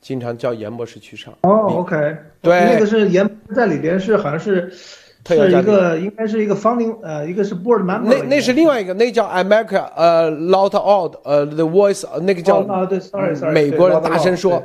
[0.01, 1.35] 经常叫严博士去上。
[1.41, 8.05] 哦，OK，对，那个是严在里边是好像是是一个应该是一个 founding 呃一个是 board member。
[8.05, 14.63] 那那是另外一个，那叫 America 呃 Loud Out 呃 The Voice 那个叫啊对，sorry sorry，美国人大声说，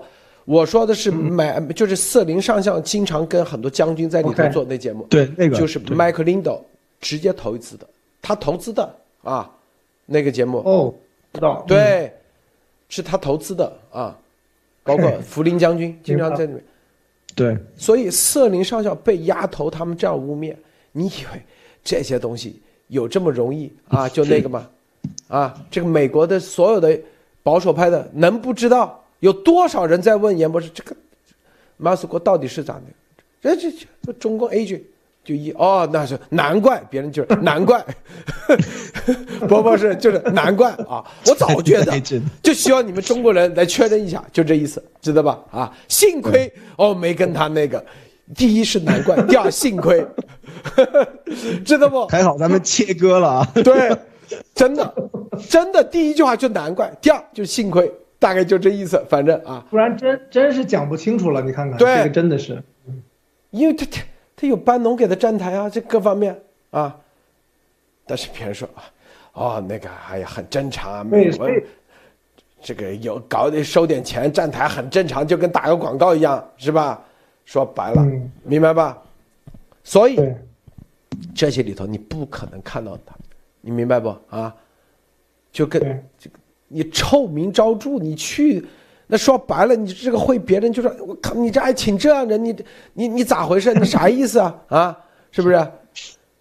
[0.48, 6.62] 我说的是买就是瑟林上校经常跟很多将军在里头做那节目，对那个就是 Mike Lindo
[7.00, 7.86] 直接投资的，
[8.22, 9.52] 他投资的啊
[10.06, 10.60] 那个节目。
[10.60, 10.94] 哦
[11.34, 11.64] 知道。
[11.68, 12.12] 对。
[12.90, 14.18] 是他投资的啊，
[14.82, 16.64] 包括福林将军经常在里面。
[17.36, 20.56] 对，所以瑟林上校被丫头他们这样污蔑，
[20.94, 21.42] 你以为
[21.84, 24.08] 这些东西有这么容易啊？
[24.08, 24.70] 就那个吗？
[25.28, 26.98] 啊，这个美国的所有的
[27.44, 30.96] 保守派的能不知道有多少人在问严博士这个
[31.78, 32.82] 马斯克到底是咋的？
[33.42, 33.72] 这这
[34.04, 34.84] 这中共 A 军。
[35.24, 37.86] 就一哦，那是难怪别人就是难怪，
[39.50, 41.04] 伯伯是就是难怪啊！
[41.26, 42.02] 我早觉得，
[42.42, 45.38] 就希望你们中国人来确认一下，就这意思，知道吧？
[45.52, 47.86] 啊，幸亏哦没跟他那个，
[48.38, 50.08] 第一是难怪， 第二幸亏，
[51.66, 52.08] 知道不？
[52.08, 53.52] 还好咱们切割了啊！
[53.66, 53.94] 对，
[54.56, 54.96] 真的，
[55.50, 59.04] 真的，第一句话就难怪，第二就幸亏，大概就这意思。
[59.10, 61.42] 反正啊，不然真真是讲不清楚了。
[61.42, 62.62] 你看看，对这个真的是，
[63.52, 64.02] 因为他他
[64.36, 66.40] 他有班农给他站台啊，这各方面
[66.72, 66.96] 啊。
[68.06, 68.84] 但是别人说啊，
[69.34, 71.64] 哦，那个哎呀，很正常啊，美国所以
[72.62, 77.04] 这个有搞得收点钱站台很正常，就跟打个广告一样，是吧？
[77.46, 79.02] 说白了，嗯明白吧？
[79.84, 80.20] 所以，
[81.34, 83.16] 这些里头你不可能看到他，
[83.62, 84.54] 你明白不啊？
[85.52, 85.82] 就跟
[86.18, 86.38] 这个
[86.68, 88.66] 你臭名昭著，你去
[89.08, 92.56] 那说白了，你这个会别人就说我靠，你这还请这样人，你
[92.94, 93.74] 你你咋回事？
[93.74, 94.56] 你啥意思啊？
[94.68, 95.00] 啊，
[95.32, 95.68] 是不是？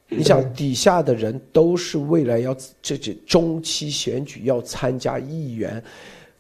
[0.08, 5.82] 你想底下的人都是未来要这这中期选举要参加议员，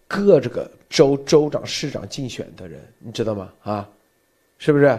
[0.06, 3.48] 各这个州州长、市长竞选的人，你知道吗？
[3.62, 3.88] 啊，
[4.58, 4.96] 是不是？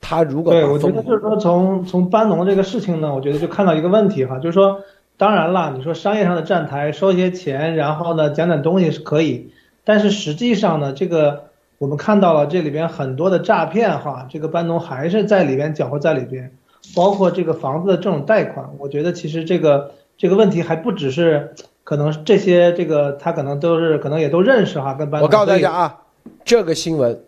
[0.00, 4.78] 他如果对，我觉得就是说从从班农这个事情呢，我觉得就看到一个问题哈，就是说，
[5.18, 9.50] 当然了，你说商业上的站台收些钱，然后呢讲点东西是可以，
[9.84, 16.54] 但是实际上呢，这个我们看到了这里边很多的诈骗哈，这个班农还是在里边搅和在里边，
[16.94, 25.26] 包括这个房子的这种贷款，我觉得其实这个这个问题还不只是可能这些这个他可能都是可能也都认识哈，跟班农。
[25.26, 26.02] 我告诉大家啊，
[26.44, 27.18] 这个新闻，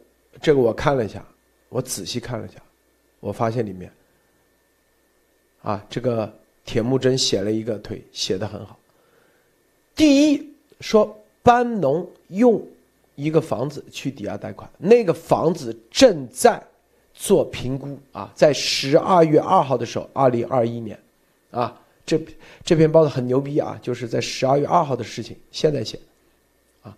[0.40, 1.22] 这个我看了一下，
[1.70, 2.58] 我仔细看了一下，
[3.20, 3.90] 我发现里面，
[5.62, 6.30] 啊，这个
[6.68, 8.78] 铁木真写了一个推，写的很好。
[9.96, 10.52] 第一
[10.82, 12.62] 说班农用
[13.14, 16.62] 一个房子去抵押贷款，那个房子正在
[17.14, 21.00] 做评估啊，在十二月二号的时候，二零二一年，
[21.50, 22.20] 啊，这
[22.62, 25.98] 这篇报道很牛逼啊，就是在十二月二号的事情，现在写
[26.82, 26.94] 啊。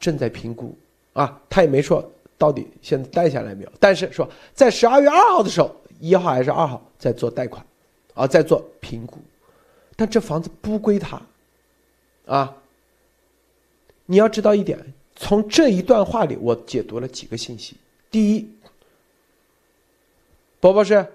[0.00, 0.76] 正在评估
[1.12, 2.04] 啊，他也没说
[2.36, 7.64] 到底现在贷下来没有，但是说在十二月二号的时候，一号还是二号在做贷款，
[8.14, 9.18] 啊，在做评估，
[9.96, 11.20] 但这房子不归他，
[12.26, 12.54] 啊，
[14.06, 14.78] 你要知道一点，
[15.16, 17.76] 从这一段话里我解读了几个信息。
[18.10, 18.50] 第一，
[20.58, 21.06] 博博士，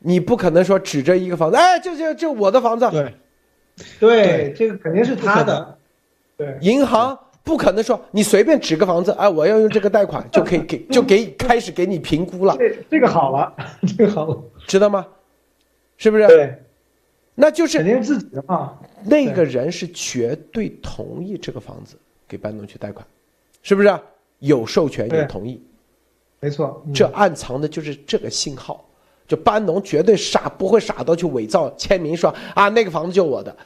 [0.00, 3.14] 你不可能说指着一个房子，哎，这这这我的房子，对，
[4.00, 5.78] 对这个肯定是他的，
[6.36, 6.58] 对。
[6.60, 13.54] 银行不可能说你随便指个房子，哎，我要用这个贷款就可以给就给开始给你评估了，这这个好了，
[13.96, 15.06] 这个好了，知道吗？
[16.02, 16.26] 是不是？
[16.26, 16.62] 对，
[17.36, 18.76] 那就是肯定自己的嘛。
[19.04, 21.96] 那个人是绝对同意这个房子
[22.26, 23.06] 给班农去贷款，
[23.62, 24.00] 是不是？
[24.40, 25.62] 有授权有同意，
[26.40, 28.84] 没错，嗯这暗藏的就是这个信号。
[29.28, 33.56] 就班农绝对傻，不会傻到去伪造签名说啊那个房子就我的，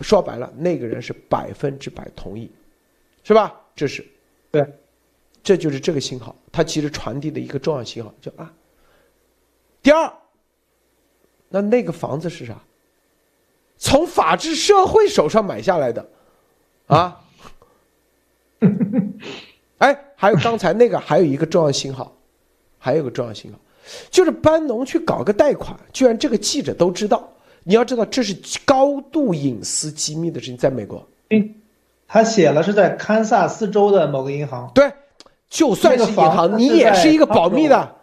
[0.00, 2.50] 说白了那个人是百分之百同意，
[3.22, 3.60] 是吧？
[3.76, 4.04] 这是
[4.50, 4.66] 对，
[5.42, 8.50] 这就是这个信号，它其实传递的一个重要信号，就啊。
[9.82, 10.10] 第二，
[11.48, 12.54] 那那个房子是啥？
[13.78, 16.06] 从法治社会手上买下来的，
[16.86, 17.20] 啊，
[19.76, 22.10] 哎，还有刚才那个，还有一个重要信号，
[22.78, 23.58] 还有一个重要信号，
[24.10, 27.28] 就是班农去搞个贷款，居然这个记者都知道。
[27.64, 28.34] 你要知道，这是
[28.64, 31.06] 高度隐私机密的事情，在美国。
[32.08, 34.90] 他写了是在堪萨斯州的某个银行，对，
[35.50, 37.94] 就算是银行，你也是一个保密的，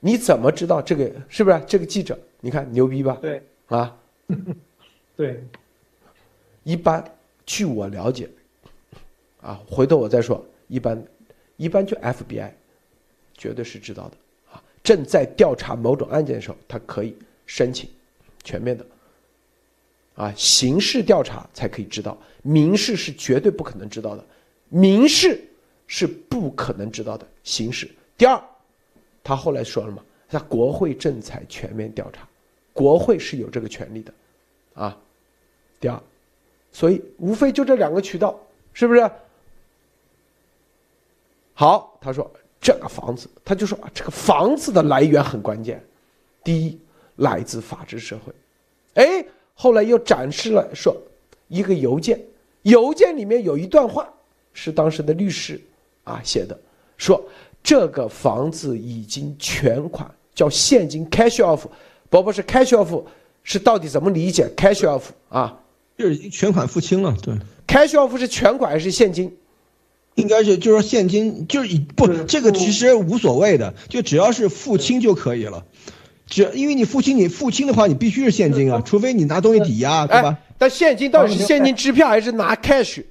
[0.00, 1.62] 你怎么知道这个是不是？
[1.66, 3.18] 这个记者，你看牛逼吧？
[3.20, 3.96] 对啊，
[5.14, 5.44] 对，
[6.64, 7.04] 一般
[7.44, 8.28] 据我了解，
[9.42, 10.44] 啊，回头我再说。
[10.68, 11.04] 一般，
[11.56, 12.50] 一般就 FBI，
[13.36, 14.16] 绝对是知道的
[14.52, 14.62] 啊。
[14.82, 17.90] 正在调查某种案件的时候，他可以申请
[18.44, 18.86] 全面的，
[20.14, 24.24] 啊，刑事调查才可以知道，民事是绝对不可能知道的，
[24.68, 25.42] 民事
[25.86, 27.90] 是不可能知道的，刑事。
[28.16, 28.40] 第二，
[29.22, 32.28] 他后来说了嘛，他国会正在全面调查，
[32.72, 34.12] 国会是有这个权利的，
[34.74, 34.96] 啊。
[35.80, 35.98] 第二，
[36.72, 38.38] 所以无非就这两个渠道，
[38.74, 39.10] 是不是？
[41.54, 45.82] 好，他说这个房子，他就说啊，这个房子的来源很关键。
[46.44, 46.78] 第一，
[47.16, 48.32] 来自法治社会。
[48.94, 50.94] 哎，后来又展示了说
[51.48, 52.20] 一个邮件，
[52.62, 54.12] 邮件里面有一段话
[54.52, 55.58] 是当时的律师
[56.04, 56.58] 啊写的，
[56.98, 57.22] 说
[57.62, 61.62] 这个房子已经全款叫现金 cash off，
[62.08, 63.04] 不不是 cash off，
[63.42, 65.58] 是到底怎么理解 cash off 啊
[65.98, 67.34] 就是全款付清了，对
[67.66, 69.36] ，？cash off 是全款还是现金？
[70.16, 75.64] 应该是就是说现金就是以不这个其实无所谓的，就只要是付清就可以了。
[76.26, 83.04] 只因为你付清，你付清的话，你必须是现金啊，除非你拿东西抵押，对吧哎？，但现金到底是现金支票还是拿 cash？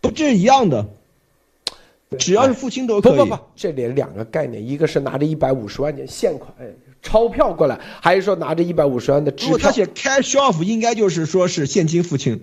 [0.00, 0.88] 不，这是一样的，
[2.18, 3.16] 只要是付清都可以。
[3.16, 6.66] 不不不，这里两个概念，一个是拿着一百五十万的现款，哎，
[7.02, 9.46] 钞票过来，还是说拿着一百五十万的支票？
[9.46, 12.40] 如果他写 cash off，应该就是说是现金付清。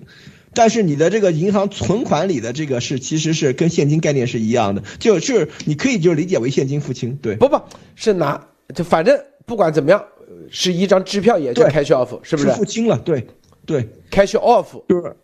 [0.53, 7.61] 但是你的这个银行存款里的这个是，其实是跟现金概念是一样的，就是你可以就理解为现金付清，对，不不
[7.95, 10.03] 是拿，就反正不管怎么样，
[10.49, 12.49] 是一张支票也叫 cash off，是不是？
[12.53, 13.27] 付清了，对
[13.65, 15.15] 对，cash off，就是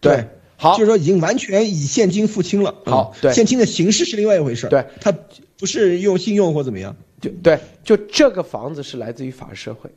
[0.00, 0.24] 对，
[0.60, 2.74] 好，就是说已经完全以现金付清了。
[2.84, 5.10] 好，对，现金的形式是另外一回事，对，它
[5.56, 9.88] 不是用信用或怎么样，就对，就这个房子是来自于法治社会，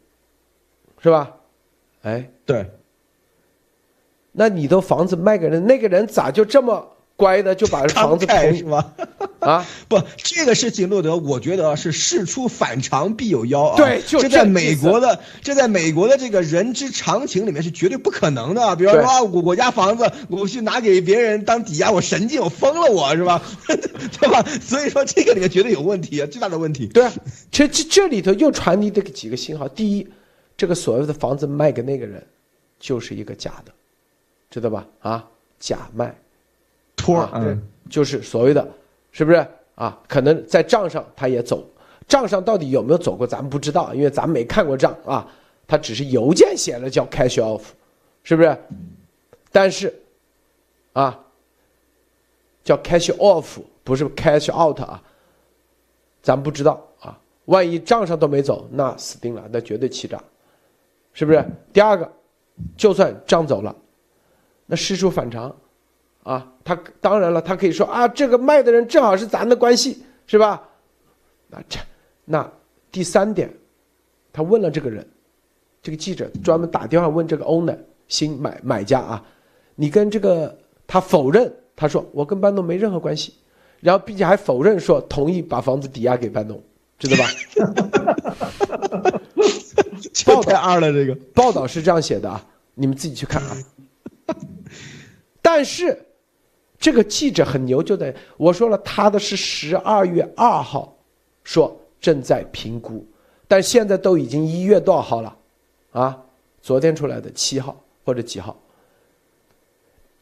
[1.02, 1.36] 是吧？
[2.04, 2.66] 哎，对。
[4.34, 6.88] 那你的房子卖给人，那个人咋就这么
[7.18, 8.94] 乖的就把房子开是吗？
[9.42, 13.76] 啊，不，这个事情，洛德，我觉得是事出反常必有妖啊。
[13.76, 18.76] 对，就这在美国的，这在美国的这个人之常情里面是绝对不可能的。
[18.76, 23.42] 比方说啊，我我家房子我去拿给别人当抵押，我神经，我疯了，我是吧？
[23.68, 24.44] 对吧？
[24.62, 26.88] 所以说这个里面绝对有问题啊，最大的问题。
[26.88, 27.10] 对，
[27.52, 30.08] 其实这这里头又传递这个几个信号：第一，
[30.56, 32.24] 这个所谓的房子卖给那个人，
[32.80, 33.72] 就是一个假的。
[34.52, 34.86] 知道吧？
[35.00, 35.26] 啊，
[35.60, 36.14] 假卖，
[36.98, 37.58] 托，嗯，
[37.90, 38.68] 就是所谓的，
[39.12, 39.46] 是不是
[39.76, 40.00] 啊？
[40.08, 41.64] 可能在账上他也走，
[42.08, 45.28] 账上到底有没有走过，咱们不知道，因为咱们没看过账啊。
[45.68, 47.62] 他只是邮件写了叫 cash off，
[48.24, 48.58] 是不是？
[49.54, 49.94] 但是，
[50.92, 51.18] 啊，
[52.62, 55.02] 叫 cash off，不是 cash out 啊。
[56.22, 60.22] 咱不知道啊，万一账上都没走，那死定了，那绝对欺诈，
[61.14, 61.44] 是不是？
[61.72, 62.12] 第二个，
[62.76, 63.74] 就算账走了。
[64.66, 65.56] 那事出反常，
[66.24, 70.62] 啊，他当然了，他可以说啊，这个卖的人正好是咱的关系，是吧？
[71.48, 71.80] 那这，
[72.26, 72.52] 那
[72.92, 73.52] 第三点，
[74.32, 75.06] 他问了这个人，
[75.82, 79.24] 这个记者专门打电话问这个 owner 新买买家啊，
[79.76, 83.34] 你跟这个他否认，他说我跟班农没任何关系，
[83.80, 86.62] 然后并且还否认说同意把房子抵押给班农，
[87.00, 87.26] 知道吧？
[90.26, 92.46] 报太二了，这个报道是这样写的啊，
[92.76, 93.58] 你们自己去看啊。
[95.42, 95.98] 但是，
[96.82, 100.98] 这个记者很牛，就在我说了，他的是十二月二号，
[101.44, 103.06] 说正在评估，
[103.48, 105.38] 但现在都已经一月多少号了，
[105.92, 106.20] 啊，
[106.60, 108.58] 昨天出来的七号或者几号，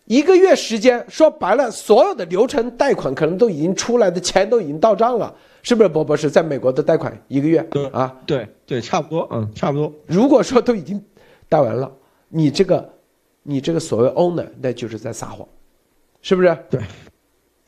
[0.03, 5.33] 一个月时间，说白了，所有的流程贷款可能都已经出来的钱都已经到账了，
[5.63, 5.87] 是不是？
[5.87, 9.89] 博博士在美国的贷款一个月，啊，对对，差不多，嗯，差不多。
[10.05, 11.01] 如果说都已经
[11.47, 11.89] 贷完了，
[12.27, 12.93] 你这个。
[13.41, 15.47] 你这个所谓 owner，那就是在撒谎，
[16.21, 16.57] 是不是？
[16.69, 16.81] 对，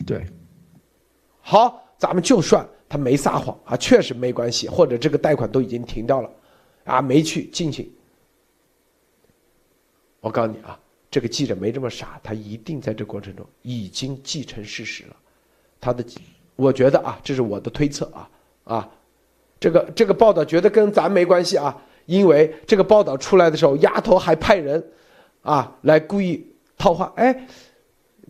[0.06, 0.26] 对。
[1.39, 6.30] 好，咱们就算他没撒谎啊，确实没关系，或者这个贷款都已经停掉了，
[6.84, 7.89] 啊，没去进行。
[10.20, 10.80] 我告诉你啊，
[11.10, 15.16] 这个记者没这么傻，他一定在这过程中已经继承事实了。
[15.80, 16.06] 他的，
[16.56, 18.30] 我觉得啊，这是我的推测啊
[18.66, 18.89] 啊，
[19.60, 24.84] 这个这个报道觉得跟咱没关系啊，因为这个报道出来的时候，丫头还派人。
[25.41, 26.45] 啊，来故意
[26.78, 27.47] 套话，哎，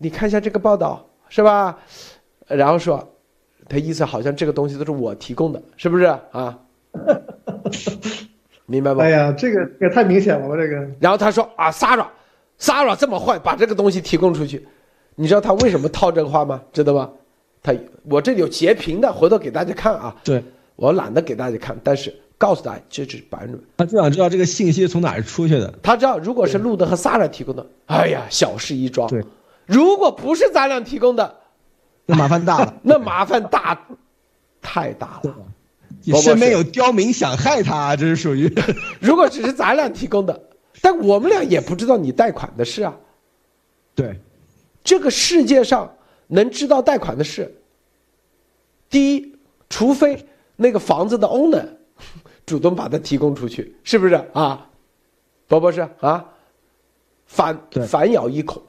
[0.02, 1.78] 你看一下这个报道是吧？
[2.48, 3.14] 然后说，
[3.68, 6.58] 他意思好像这个东西都是我提供的，是不是啊？
[8.66, 9.04] 明白吗？
[9.04, 10.86] 哎呀，这个也太明显了吧，这个。
[10.98, 14.66] 然后他说啊，Sara，Sara 这么坏，把这个东西提供出去，
[15.14, 16.60] 你知道他为什么套这个话吗？
[16.72, 17.08] 知道吗？
[17.62, 17.72] 他
[18.04, 20.16] 我这里有截屏的，回头给大家看啊。
[20.24, 20.42] 对，
[20.74, 22.12] 我懒得给大家看，但是。
[22.38, 23.60] 告诉大家，这是百分之。
[23.76, 25.72] 他就想知道这个信息从哪儿出去的。
[25.80, 29.08] 他知道，如果是路德和萨拉提供的，哎呀，小事一桩。
[29.08, 29.22] 对，
[29.72, 31.40] 如果不是咱俩提供的，
[32.06, 32.74] 那麻烦大了。
[32.82, 33.86] 那麻烦大，
[34.60, 35.34] 太大了。
[36.04, 38.52] 你身边有刁民想害他，这是属于。
[39.00, 40.48] 如果只是咱俩提供的，
[40.80, 42.94] 但我们俩也不知道你贷款的事啊。
[43.94, 44.20] 对，
[44.84, 45.96] 这个世界上
[46.26, 47.54] 能知道贷款的事，
[48.90, 49.34] 第一，
[49.70, 51.66] 除非那个房子的 owner。
[52.44, 54.68] 主动把它提供出去，是不是啊？
[55.46, 56.24] 博博士啊，
[57.26, 57.56] 反
[57.86, 58.60] 反咬一口，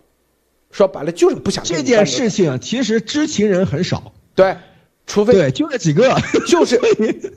[0.73, 2.59] 说白了就是不想这件事情。
[2.59, 4.57] 其实知情人很少，对，
[5.05, 6.11] 除非对就那几个，
[6.47, 6.77] 就是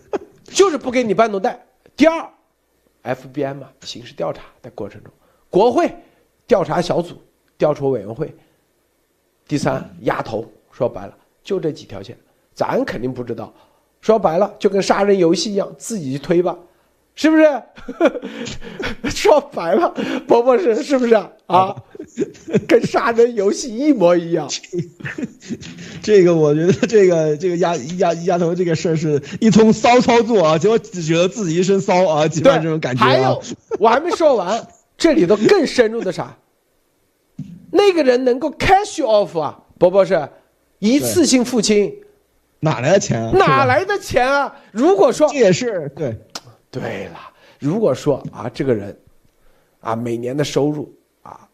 [0.43, 1.67] 就是不给你办农贷。
[1.95, 2.27] 第二
[3.05, 5.13] ，FBI 嘛，刑事调查的过程中，
[5.51, 5.95] 国会
[6.47, 7.21] 调查小组、
[7.59, 8.35] 调查委员会。
[9.47, 11.15] 第三，压头，说白了
[11.45, 12.19] 就这几条线，
[12.55, 13.55] 咱肯定不知道。
[14.01, 16.57] 说白了，就跟杀人游戏一样，自己去推吧，
[17.17, 17.63] 是不是？
[19.11, 19.93] 说白了，
[20.29, 21.15] 伯伯是是不是
[21.47, 21.75] 啊？
[22.69, 24.49] 跟杀人游戏一模一样。
[26.03, 33.03] 这个我觉得，这个这个丫丫丫头这个事儿是一通骚操作啊，结果只觉得自己一身骚啊，基本上这种感觉。
[33.03, 33.43] 还有，
[33.81, 34.67] 我还没说完，
[34.99, 36.37] 这里头更深入的啥？
[37.73, 40.29] 那个人能够 cash off 啊，伯伯是
[40.81, 41.95] 一次性付清。
[42.61, 43.31] 哪来的钱啊？
[43.35, 44.55] 哪来的钱啊？
[44.73, 46.17] 如果说这也是对，
[46.81, 47.19] 对了，
[47.59, 48.97] 如果说啊，这个人
[49.81, 51.49] 啊，每年的收入啊，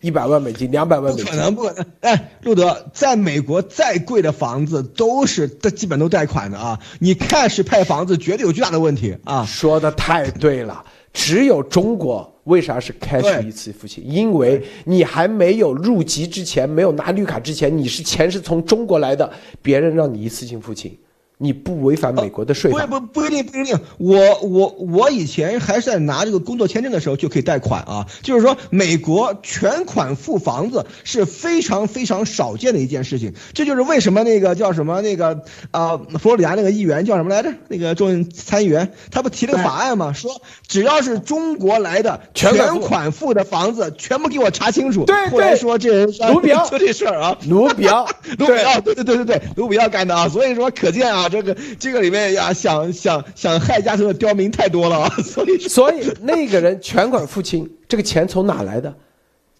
[0.00, 1.86] 一百万美金、两百万美金，不可能，不可能。
[2.00, 6.80] 哎，路德，在美国再贵的房子都是，这基本都贷款的啊。
[6.98, 9.44] 你 cash 派房子绝对有巨大的问题啊。
[9.44, 14.02] 说的太对了，只有中国为啥是 cash 一次付清？
[14.04, 19.32] 因为你还没有入籍之前，没有拿绿卡之前，你是钱是从中国来的，
[19.62, 20.98] 别人让你一次性付清。
[21.42, 22.86] 你不违反美国的税法？
[22.86, 23.76] 不不不一定不一定。
[23.98, 28.06] 我我我以前还是在拿这个工作签证的时候就可以贷款啊。
[28.22, 33.34] 就是说，美国全款付房子是非常非常少见的一件事情。
[33.54, 37.52] 这就是为什么那个叫什么那个啊，佛罗里达那个议员叫什么来着？
[37.66, 40.12] 那个众参议员，他不提了个法案吗？
[40.12, 45.04] 说只要是中国来的全款付的房子，全部给我查清楚。
[45.06, 45.56] 对对。
[45.56, 48.06] 说这人卢比奥做这事儿啊，卢比奥，
[48.38, 50.28] 卢比奥，对对对对对，卢比奥干的啊。
[50.28, 51.28] 所以说，可见啊。
[51.32, 58.94] 这个这个里面呀，想想想害家庭的刁民太多了啊， 所以所以那个人全款付清，这个钱从哪来的？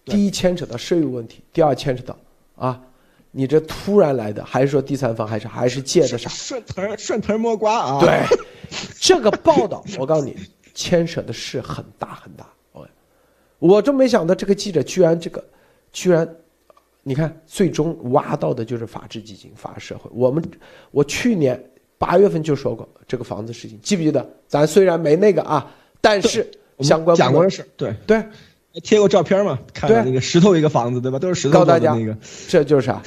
[0.05, 2.15] 第一牵扯到税务问题，第二牵扯到
[2.55, 2.79] 啊，
[3.31, 6.29] 你这突然来的，还是说第三方，还是还是借的啥？
[6.29, 7.99] 顺藤顺藤摸瓜啊！
[7.99, 8.21] 对，
[9.01, 10.37] 这个报道我告诉你，
[10.75, 12.45] 牵扯的是很大很大。
[12.73, 12.87] 我
[13.59, 15.43] 我真没想到这个记者居然这个
[15.91, 16.27] 居然。
[17.03, 20.09] 你看，最终挖到的就是法治基金、法治社会。
[20.13, 20.41] 我们，
[20.91, 21.61] 我去年
[21.97, 24.25] 八月份就说过这个房子事情，记不记得？
[24.47, 26.49] 咱虽然没那个啊，但是
[26.79, 28.23] 相关讲过的事，对对，
[28.81, 29.59] 贴过照片嘛？
[29.73, 31.19] 看那个石头一个房子，对吧？
[31.19, 33.01] 都是石头做的那个，这就是啥？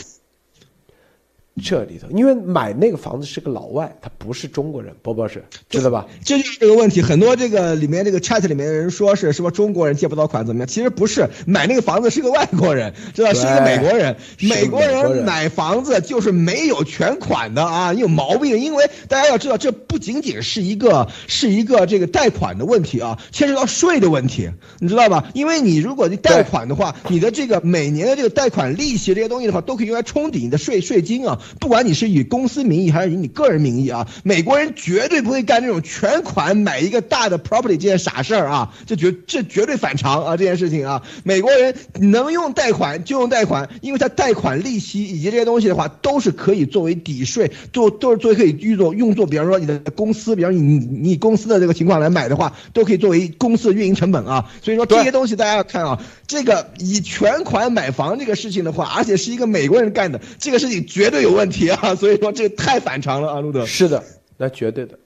[1.62, 6.06] 这里头，因为买那个房子是个老外，他不是中国人，波波是知道吧？
[6.22, 7.00] 这就是这个问题。
[7.00, 10.68] 很多这个里面这个 chat 里面的人说是什么中国人借不到款怎么样？
[10.68, 14.16] 其实不是，买那个房子是个外国人，知道是一个美国人。
[14.40, 18.58] 美国人买房子就是没有全款的啊，你有毛病。
[18.58, 25.30] 因为大家要知道，这不仅仅是一个是一个这个贷款的问题啊，牵涉到税的问题，你知道吧？
[25.32, 31.40] 因为你如果你贷款的话，你的这个每年的这个贷款利息这些东西的话，都可以用来冲抵你的税税金啊。
[31.60, 61.78] 不管你是以公司名义还是以你个人名义啊，美国人绝对不会干这种全款买一个大的 property 这件傻事儿啊，这绝这绝对反常啊，这件事情啊，美国人能用贷款就用贷款，因为他贷款利息以及这些东西的话，都是可以作为抵税，都都是作为可以用作用作，比方说你的公司，比方你你公司的这个情况来买的话，都可以作为公司的运营成本啊，所以说这些东西大家要看啊，这个以全款买房这个事情的话，而且是一个美国人干的，这个事情绝对有问题啊。
[61.82, 63.64] 啊，所以说这太反常了啊，路德。
[63.66, 64.02] 是的，
[64.36, 64.98] 那绝对的，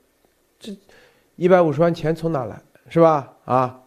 [0.58, 0.74] 这
[1.36, 3.36] 一百五十万钱从哪来，是吧？
[3.44, 3.82] 啊，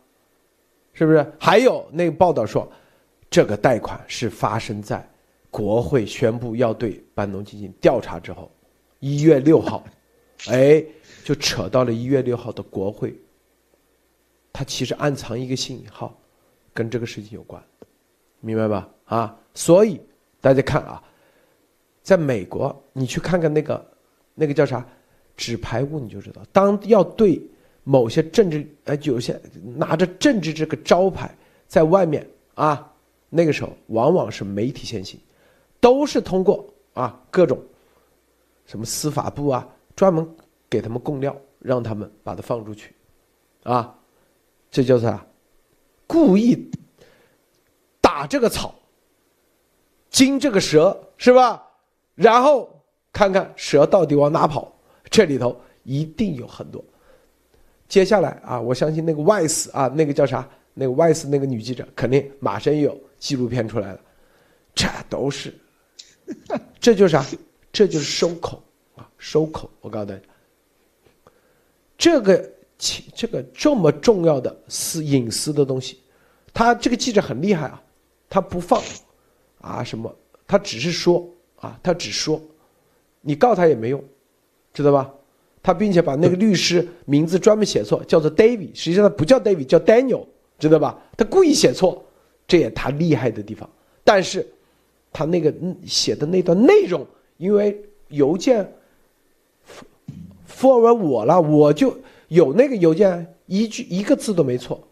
[0.93, 1.25] 是不是？
[1.39, 2.71] 还有那个报道说，
[3.29, 5.07] 这个贷款是发生在
[5.49, 8.51] 国会宣布要对班农进行调查之后，
[8.99, 9.83] 一月六号，
[10.49, 10.83] 哎，
[11.23, 13.15] 就扯到了一月六号的国会，
[14.51, 16.19] 他其实暗藏一个信号，
[16.73, 17.63] 跟这个事情有关，
[18.39, 18.89] 明白吧？
[19.05, 20.01] 啊，所以
[20.41, 21.03] 大家看啊。
[22.03, 23.83] 在美国，你去看看那个，
[24.35, 24.85] 那个叫啥，
[25.37, 26.41] 纸牌屋，你就知道。
[26.51, 27.41] 当要对
[27.83, 29.39] 某些政治，呃，有些
[29.75, 31.33] 拿着政治这个招牌
[31.67, 32.93] 在外面啊，
[33.29, 35.19] 那个时候往往是媒体先行，
[35.79, 37.57] 都是通过啊各种
[38.65, 40.27] 什么司法部啊，专门
[40.69, 42.93] 给他们供料，让他们把它放出去，
[43.63, 43.97] 啊，
[44.69, 45.25] 这叫啥？
[46.05, 46.69] 故意
[48.01, 48.75] 打这个草，
[50.09, 51.69] 惊这个蛇，是吧？
[52.15, 52.69] 然后
[53.11, 54.71] 看看蛇到底往哪跑，
[55.09, 56.83] 这里头一定有很多。
[57.87, 60.47] 接下来啊，我相信那个外死啊，那个叫啥？
[60.73, 63.99] 那个外死那个女记者肯定马上有纪录片出来了。
[64.73, 65.53] 这都是，
[66.79, 67.23] 这就是啥？
[67.71, 68.63] 这就是收口
[68.95, 69.69] 啊，收口！
[69.81, 70.21] 我告诉大家，
[71.97, 72.51] 这个
[73.15, 75.99] 这个这么重要的私隐私的东西，
[76.53, 77.81] 他这个记者很厉害啊，
[78.29, 78.81] 他不放
[79.61, 80.15] 啊什么，
[80.45, 81.27] 他只是说。
[81.63, 82.41] 啊，他只说，
[83.21, 84.03] 你告他也没用，
[84.73, 85.09] 知道吧？
[85.61, 90.25] 他并且把那个律师名字专门写错，叫做 David，实际上他不叫 David，叫 Daniel，
[90.59, 91.01] 知道吧？
[91.15, 92.03] 他故意写错，
[92.45, 93.69] 这也他厉害的地方。
[94.03, 94.45] 但是，
[95.13, 95.53] 他那个
[95.85, 97.07] 写的那段内容，
[97.37, 98.69] 因为邮件
[100.45, 104.85] forward 我了，我就有那个邮件一句一个字都没错，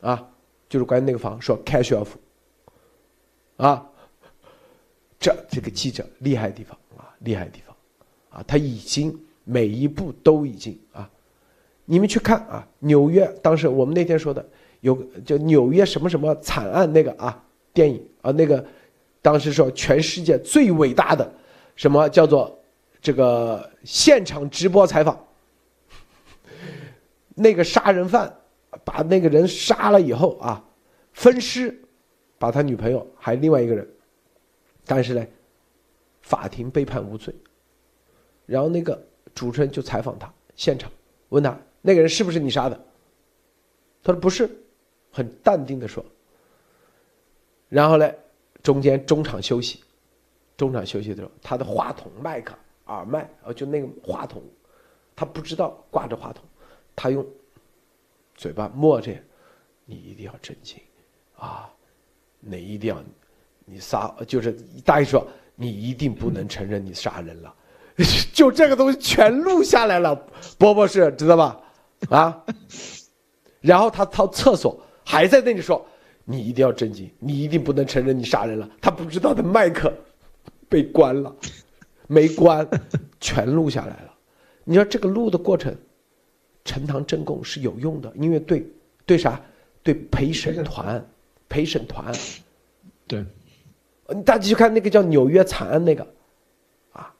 [0.00, 0.26] 啊，
[0.70, 2.08] 就是关于那个房说 cash off，
[3.58, 3.90] 啊。
[5.24, 7.74] 这这个记者厉害地方啊，厉害地方，
[8.28, 11.08] 啊，他已经每一步都已经啊，
[11.86, 14.46] 你们去看啊，纽约当时我们那天说的
[14.82, 14.94] 有
[15.24, 17.42] 叫纽约什么什么惨案那个啊
[17.72, 18.62] 电影啊那个，
[19.22, 21.32] 当时说全世界最伟大的
[21.74, 22.62] 什么叫做
[23.00, 25.18] 这个现场直播采访，
[27.34, 28.30] 那个杀人犯
[28.84, 30.62] 把那个人杀了以后啊，
[31.14, 31.80] 分尸，
[32.38, 33.88] 把他女朋友还另外一个人，
[34.84, 35.26] 但是呢，
[36.22, 37.34] 法庭被判无罪。
[38.46, 39.02] 然后那个
[39.34, 40.90] 主持人就采访他，现场
[41.30, 42.78] 问他那个人是不是你杀的？
[44.02, 44.50] 他说不是，
[45.10, 46.04] 很淡定的说。
[47.68, 48.12] 然后呢，
[48.62, 49.82] 中间中场休息，
[50.56, 52.54] 中场休息的时候，他的话筒麦克。
[52.86, 54.42] 耳麦，呃，就那个话筒，
[55.16, 56.44] 他不知道挂着话筒，
[56.94, 57.26] 他用
[58.34, 59.10] 嘴巴默着，
[59.86, 60.78] 你一定要镇静，
[61.34, 61.72] 啊，
[62.40, 63.02] 你一定要，
[63.64, 64.52] 你杀，就是
[64.84, 67.54] 大意说，你一定不能承认你杀人了，
[68.32, 70.14] 就这个东西全录下来了，
[70.58, 71.60] 波波是知道吧？
[72.10, 72.44] 啊，
[73.60, 75.86] 然后他到厕所还在那里说，
[76.24, 79.92] 你一定要镇静，你一定不能承认你杀人了，他不知道的麦克
[80.68, 81.34] 被关了。
[82.06, 82.68] 没关，
[83.18, 84.14] 全录下来了。
[84.64, 85.74] 你说这个录的过程，
[86.62, 88.66] 呈堂证供是有用的，因为对
[89.06, 89.40] 对啥？
[89.82, 91.02] 对陪审团，
[91.48, 92.10] 陪审团，
[93.06, 93.24] 对，
[94.24, 96.06] 大家去看那个叫纽约惨案那个，
[96.92, 97.10] 啊，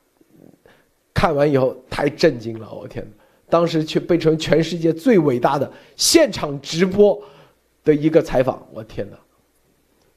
[1.14, 3.06] 看完以后太震惊了，我天
[3.48, 7.18] 当时却被称全世界最伟大的现场直播
[7.84, 9.16] 的一个采访，我天哪！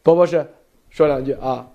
[0.03, 0.45] 波波是
[0.89, 1.67] 说两句啊。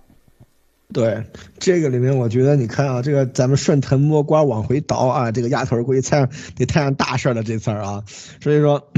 [0.92, 1.24] 对
[1.58, 8.04] 这个里面，我觉得你看啊，这个咱们顺藤摸瓜往回倒啊，这个丫头估计猜上得摊上大事了这次啊，
[8.42, 8.90] 所以说。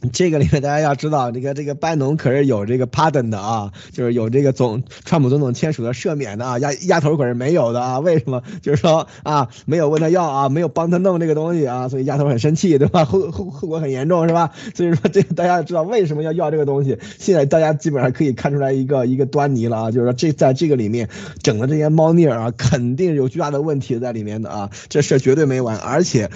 [0.12, 7.98] 这个里面大家要知道，这个这个班农可是有这个 pardon 的啊，就是有这个总川普总统签署的赦免的啊，丫丫头可是没有的啊。
[7.98, 8.42] 为什么？
[8.62, 13.04] 就是说啊，没有问他要啊，没有帮他弄这个东西啊，所以丫头很生气，对吧？
[13.04, 14.52] 后后后果很严重，是吧？
[14.74, 16.96] 所以说这个大家知道为什么要要这个东西。
[17.18, 21.10] 现在大家基本上可以看出来一个一个端倪了啊，就是说这在这个里面
[21.42, 26.30] 整的这些猫腻儿啊，肯定有巨大的问题在里面的啊，这事绝对没完，而且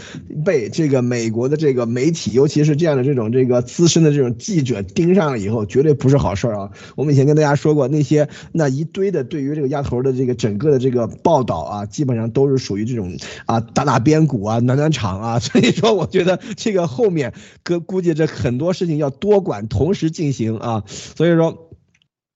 [0.45, 3.54] 被这个美国的这个媒体，尤其是这样的这种这个。
[3.63, 6.71] 资深的这种记者盯上了以后，绝对不是好事儿啊！
[6.97, 13.17] 我们以前跟大家说过，那些那一堆的对于这个丫头的这个整个的这个报道啊，基本上都是属于这种
[13.47, 15.39] 啊打打边鼓啊、暖暖场啊。
[15.41, 17.33] 所以说，我觉得这个后面
[17.63, 20.85] 哥估计这很多事情要多管同时进行啊。
[20.87, 21.71] 所以说。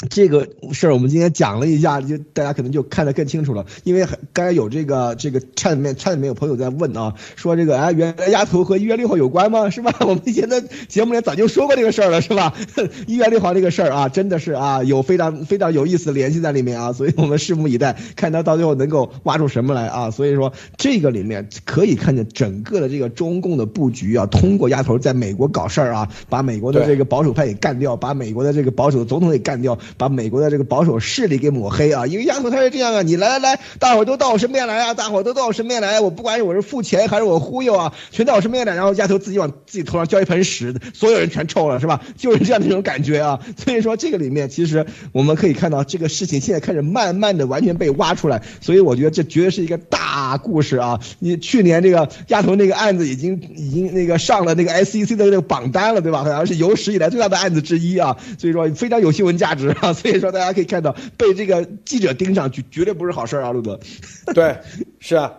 [0.08, 3.66] 这个事儿我们今天讲了一下，就大家可能就看得更清楚了。
[3.82, 9.70] 因为刚才有这个这个差里面差里面有朋友在问啊，说这个哎，原来丫头和一月六号有关吗？
[9.70, 9.92] 是吧？
[10.06, 12.54] 我们以前的节目里早就说过这个事儿了，是吧？
[13.08, 20.12] 一月六号这个事儿啊，真的是啊，有非常非常有意思的联系在里面啊，所以我们拭目以待，看他到最后能够挖出什么来啊。
[20.12, 29.76] 所以说这个里面可以看见整个的这个中共的布局啊，通过丫头在美国搞事儿啊，把美国的这个保守派给干掉，把美国的这个保守总统给干掉。
[29.96, 32.06] 把美国的这个保守势力给抹黑啊！
[32.06, 42.00] 因为丫头他是这样啊，你来来来，大伙都到我身边来啊，大伙都到我身边来，我不管我是付钱还是我忽悠啊，全到我身边来，然后丫头自己往自己头上浇一盆屎，所有人全臭了，是吧？
[42.16, 43.38] 就是这样的一种感觉啊。
[43.56, 51.00] 所以说这个里面其实我们可以看到，这个事情现在开始慢慢的完全被挖出来，所以我觉得这绝对是一个大故事啊！
[51.18, 56.18] 你去年这个丫头那个案子已经已经那个上了那个 SEC 的那个榜单了，对吧？
[56.18, 59.74] 好像是有史以来最大的案子之一啊，所以说非常有新闻价值。
[59.80, 59.92] 啊。
[59.92, 63.78] 所以说，大家可以看到，被这个记者盯上，绝绝对不是好事啊，陆哥。
[64.34, 64.56] 对，
[64.98, 65.32] 是啊，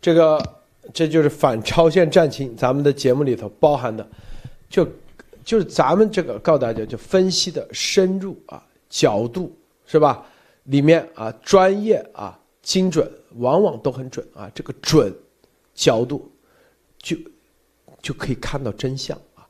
[0.00, 0.40] 这个
[0.92, 4.06] 这就是反超限战情，咱们的节目里头包含的，
[4.68, 4.86] 就
[5.44, 10.26] 就是咱们这个告诉大家，就分析的深入啊，角度是吧？
[10.64, 14.50] 里面啊，专业啊，精准，往往都很准啊。
[14.54, 15.12] 这个准
[15.74, 16.30] 角度，
[16.98, 17.16] 就
[18.00, 19.46] 就可以看到真相啊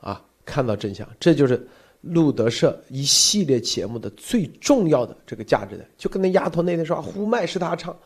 [0.00, 1.66] 啊，看到真相，这就是。
[2.00, 7.96] 路德社一系列节目的最重要的这个价值的，就跟那丫头那天说呼麦是他唱，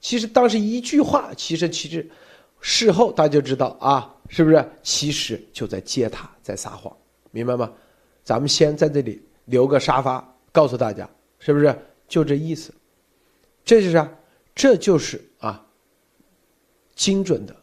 [0.00, 2.08] 其实当时一句话，其实其实
[2.60, 4.64] 事后大家就知道啊，是不是？
[4.82, 6.94] 其实就在接他，在撒谎，
[7.30, 7.72] 明白吗？
[8.22, 11.08] 咱们先在这里留个沙发，告诉大家，
[11.38, 11.74] 是不是？
[12.06, 12.72] 就这意思。
[13.64, 14.12] 这就是啊，
[14.54, 15.64] 这就是啊，
[16.94, 17.56] 精准的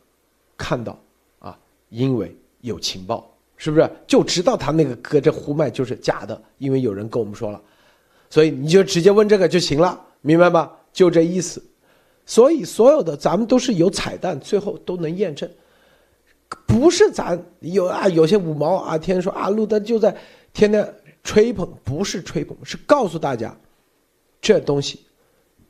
[0.58, 1.00] 看到
[1.38, 1.58] 啊，
[1.90, 3.32] 因为有情报。
[3.66, 6.40] 是不是就知道他那个歌这呼麦就是假的？
[6.60, 7.60] 因为有人跟我们说了，
[8.30, 10.72] 所以你就直接问这个就行了，明白吗？
[10.94, 11.60] 就这意思。
[12.28, 15.50] 所以所有的咱们都是有彩蛋，最后都能验证，
[16.68, 20.16] 不是咱有啊有些五毛啊，天天说啊路灯就在
[20.54, 20.94] 天天
[21.24, 23.58] 吹捧，不是吹捧，是告诉大家，
[24.40, 25.00] 这东西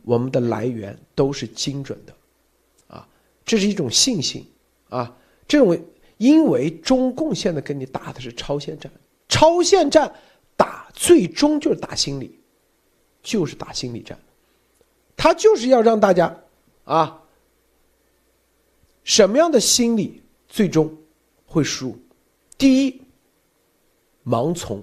[0.04, 2.14] 我们的来源都是精准的，
[2.88, 3.08] 啊，
[3.46, 4.46] 这是一种信心
[4.90, 5.16] 啊，
[5.48, 5.80] 这种。
[6.18, 8.92] 因为中共现在跟你打的是超限战，
[9.28, 10.14] 超限战
[10.56, 12.40] 打最终就是打心理，
[13.22, 14.18] 就是打心理战，
[15.18, 16.36] 他就是要让大家
[16.86, 17.22] 啊，
[19.04, 20.96] 什么样的心理最终
[21.46, 21.98] 会输？
[22.58, 23.02] 第一，
[24.26, 24.82] 盲从，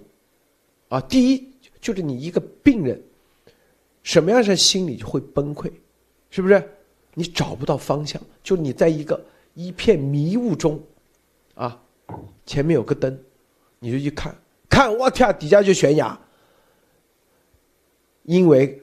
[0.88, 1.50] 啊，第一
[1.80, 3.02] 就是你一个病人，
[4.02, 5.72] 什么样的心理就会崩溃，
[6.28, 6.62] 是不是？
[7.14, 9.22] 你找不到方向，就你在一个
[9.54, 10.80] 一片迷雾中，
[11.54, 11.80] 啊，
[12.46, 13.18] 前面有个灯，
[13.78, 14.34] 你就去看，
[14.68, 16.18] 看，我天，底下就悬崖，
[18.24, 18.82] 因为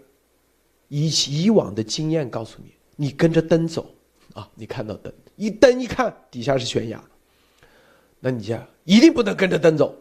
[0.88, 1.10] 以
[1.44, 3.90] 以往的经验告诉你，你跟着灯走，
[4.34, 7.04] 啊，你看到灯，一灯一看底下是悬崖，
[8.20, 9.96] 那你家一定不能跟着灯走。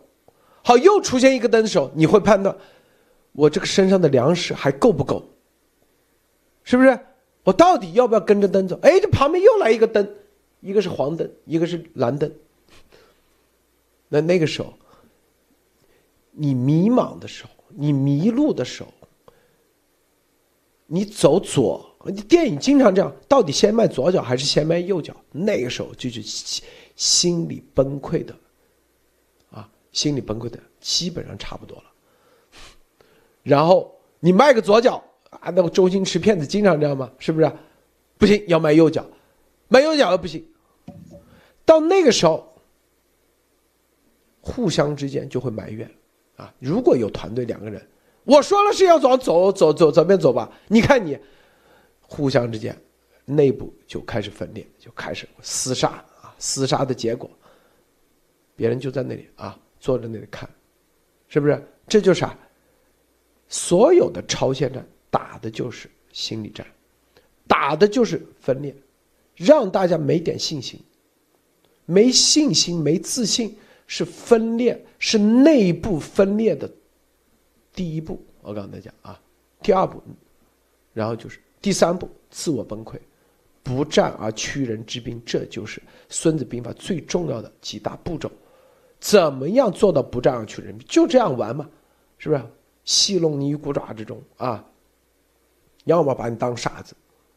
[0.62, 2.55] 好，又出现一个灯的时候，你会判断，
[3.32, 5.24] 我这个身上的粮食还够不够？
[6.65, 6.99] 是不是？
[7.45, 8.78] 我到底要不要跟着灯走？
[8.82, 10.07] 哎，这旁边又来一个灯，
[10.61, 12.31] 一个是黄灯，一个是蓝灯。
[14.09, 14.72] 那那个时候，
[16.30, 18.93] 你迷茫的时候，你迷路的时候，
[20.86, 21.97] 你走左，
[22.28, 25.14] 电影经常这样，到底先迈左脚还是先迈右脚？
[25.30, 26.22] 那个时候就是
[26.97, 28.35] 心理崩溃的，
[29.51, 31.85] 啊，心理崩溃的基本上差不多了。
[33.43, 35.02] 然后你迈个左脚。
[35.30, 37.12] 啊，那个周星驰片子经常这样吗？
[37.18, 37.52] 是不是？
[38.16, 39.05] 不行，要迈右脚，
[39.68, 40.43] 迈右脚又不行。
[41.66, 42.48] 到那个时候，
[44.40, 45.90] 互相之间就会埋怨
[46.36, 46.52] 啊。
[46.59, 47.85] 如果有团队两个人，
[48.24, 51.19] 我说了是要走走走走左边走吧，你看你，
[52.01, 52.77] 互相之间
[53.24, 55.89] 内部就开始分裂，就开始厮杀
[56.20, 57.31] 啊，厮杀的结果，
[58.56, 60.48] 别人就在那里啊，坐在那里看，
[61.28, 61.62] 是不是？
[61.86, 62.39] 这就是啊，
[63.48, 64.86] 所有的超限战。
[65.10, 66.66] 打的就是心理战，
[67.47, 68.77] 打的就是分裂，
[69.35, 70.78] 让大家没点信心，
[71.86, 73.56] 没信心、没自信
[73.89, 76.70] 是分裂，是内部分裂的
[77.73, 78.24] 第一步。
[78.43, 79.20] 我告诉大家啊，
[79.60, 80.01] 第二步，
[80.93, 82.97] 然后就是第三步，自我崩溃，
[83.65, 88.31] 不战而屈人之兵，这就是《孙子兵法》最重要的几大步骤。
[89.01, 90.86] 怎么样做到不战而屈人兵？
[90.86, 91.69] 就这样玩嘛，
[92.19, 92.43] 是不是？
[92.85, 94.65] 戏弄你于股爪之中啊！
[95.85, 96.94] 要么把你当傻子，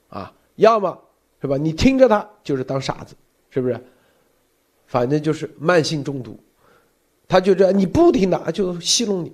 [0.08, 0.98] 啊，要么
[1.42, 1.58] 是吧？
[1.58, 3.16] 你听着他就是当傻子，
[3.50, 3.74] 是不是？
[4.92, 6.38] 反正就是慢性中毒，
[7.26, 9.34] 他就这，你不听的就戏弄你。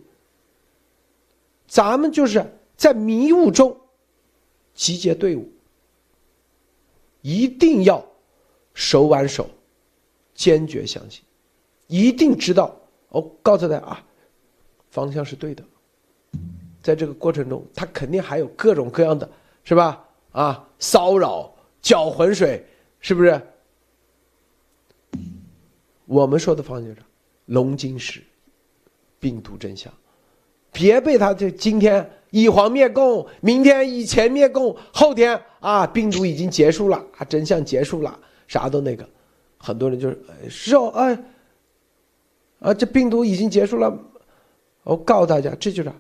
[1.68, 3.76] 咱们就是在迷雾中
[4.76, 5.50] 集结队伍，
[7.22, 8.06] 一定要
[8.76, 9.50] 手挽手，
[10.36, 11.24] 坚决相信，
[11.88, 12.80] 一定知道
[13.10, 14.06] 我，告诉大家啊，
[14.92, 15.64] 方向是对的。
[16.84, 19.28] 在这个过程中，他肯定还有各种各样的，
[19.64, 20.06] 是吧？
[20.34, 21.52] 啊，骚扰、
[21.82, 22.64] 搅浑水，
[23.00, 23.42] 是不是？
[26.08, 26.98] 我们说的方向是
[27.46, 28.24] 龙金石，
[29.20, 29.94] 病毒真相，
[30.72, 38.18] 别被他这今天以黄灭共，明天以钱灭共，后天啊，病毒已经结束了啊，真相结束了，
[38.48, 39.08] 啥都那个，
[39.58, 40.20] 很多人就是
[40.50, 41.24] 是哦，哎，
[42.60, 43.96] 啊，这病毒已经结束了，
[44.84, 45.92] 我告诉大家，这就是。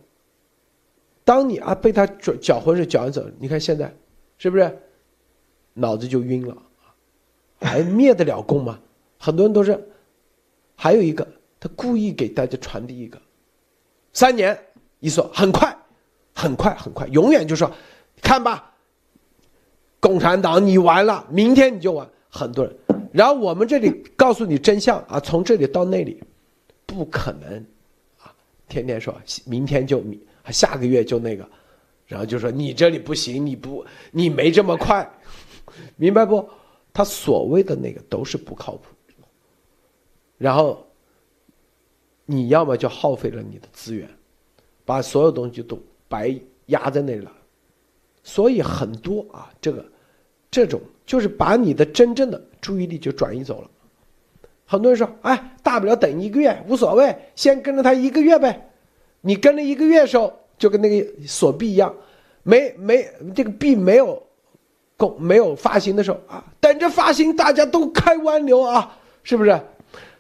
[1.25, 3.93] 当你啊被他搅搅浑水搅完走，你看现在，
[4.37, 4.79] 是不是
[5.73, 6.57] 脑子就晕了？
[7.59, 8.79] 还灭得了共吗？
[9.19, 9.89] 很多人都是，
[10.79, 11.27] 还有一个，
[11.59, 13.19] 他故意给大家传递一个，
[14.13, 14.57] 三年
[14.99, 15.75] 一说很快，
[16.33, 17.69] 很快很快，永远就说，
[18.21, 18.73] 看吧，
[19.99, 22.07] 共产党你完了，明天你就完。
[22.29, 22.75] 很多人，
[23.11, 26.21] 然后我们这里告诉你真相啊，从这里到那里，
[26.85, 27.65] 不可能
[28.19, 28.31] 啊，
[28.69, 30.19] 天天说明天就明。
[30.51, 31.49] 下个月就那个，
[32.05, 35.09] 然后就说你这里不行，你不你没这么快，
[35.95, 36.47] 明白不？
[36.93, 38.83] 他所谓的那个都是不靠谱。
[40.37, 40.85] 然后
[42.25, 44.09] 你要么就耗费了你的资源，
[44.85, 46.35] 把所有东西都白
[46.67, 47.31] 压在那里了。
[48.23, 49.85] 所以很多啊，这个
[50.51, 53.69] 这种就是把你的真正的注意力就转移走了。
[54.65, 58.69] 很多人说，哎，大不了等一个月无所谓，先跟着他一个月呗。
[59.21, 61.95] 你跟了一个月的时候，就跟那个锁币一样，
[62.43, 64.21] 没没这个币没有，
[64.97, 69.57] 公没有发行的时候啊，等着发行，大家都开弯流啊，是不是？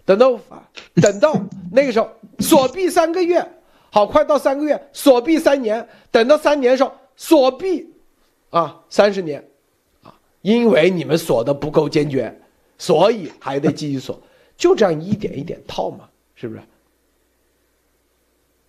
[0.07, 0.63] 等到啊
[0.95, 1.37] 等到
[1.69, 2.09] 那个时候
[2.39, 3.45] 锁币三个月，
[3.91, 7.93] 好快到三个月，锁币三年，等到三年时候锁币，
[8.49, 9.45] 啊三十年，
[10.03, 12.33] 啊，因为你们锁的不够坚决，
[12.77, 14.17] 所以还得继续锁，
[14.55, 16.61] 就这样一点一点套嘛，是不是？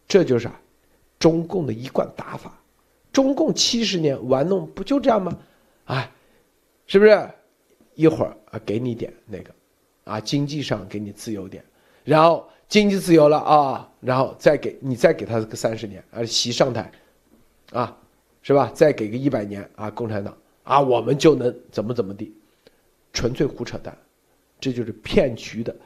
[0.09, 0.61] 这就是啊，
[1.21, 2.53] 中共的一贯打法。
[3.13, 5.39] 中共七十年玩弄不就这样吗？
[5.85, 6.11] 哎，
[6.89, 7.31] 是不是？
[7.95, 9.51] 一会儿啊，给你点那个，
[10.09, 11.63] 啊，经济上给你自由点，
[12.03, 16.91] 然后经济自由了啊，然后再给你再给他个三十年，啊，习上台，
[17.73, 17.95] 啊，
[18.41, 18.71] 是吧？
[18.73, 22.35] 再给个一百年啊，共产党啊，我们就能怎么怎么地，
[23.13, 23.97] 纯粹胡扯淡，
[24.59, 25.77] 这就是骗局的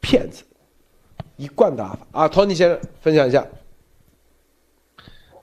[0.00, 0.44] 骗子
[1.36, 2.28] 一贯打法啊。
[2.28, 3.44] 托尼先生分享一下。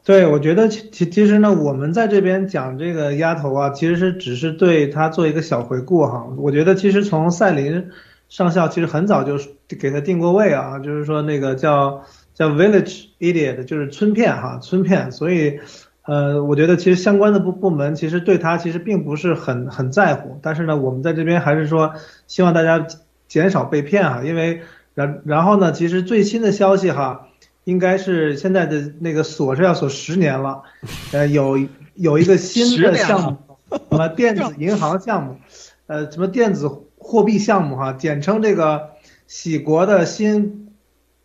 [0.06, 6.28] 对，我觉得其其其实呢，我们在这边讲这个丫头啊，其实是只是对他做一个小回顾哈。
[6.38, 7.90] 我觉得其实从赛琳
[8.34, 9.38] 上校其实很早就
[9.80, 12.02] 给他定过位啊，就是说那个叫
[12.34, 15.12] 叫 village idiot，就是村骗哈，村骗。
[15.12, 15.60] 所以，
[16.08, 20.40] 呃，我觉得其实相关的部部门其实对他其实并不是很很在乎。
[20.42, 21.94] 但是呢，我们在这边还是说
[22.26, 22.88] 希望大家
[23.28, 24.64] 减少被骗啊，因为
[24.96, 27.28] 然然后呢，其实最新的消息哈。
[27.66, 30.64] 应该是现在的那个锁是要锁十年了，
[31.14, 31.58] 呃，有
[31.96, 33.38] 有一个新的项目，
[33.70, 35.38] 什么电子银行项目，
[35.88, 36.70] 呃，什么电子
[37.04, 38.92] 货币项目哈，简称这个
[39.28, 40.74] 喜国的新，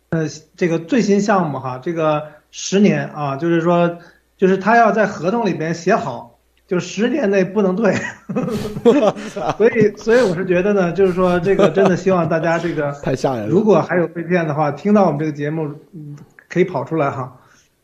[0.09, 3.97] 呃，这个最新项目哈，这个十年啊，就是说，
[4.37, 6.37] 就是他要在合同里边写好，
[6.67, 7.95] 就十年内不能退，
[9.57, 16.15] 所以，所以我是觉得呢，就是说这个真的希望大家这个太吓人了，如果还有被骗的话，听到我们这个节目，嗯。
[16.51, 17.31] 可以跑出来哈，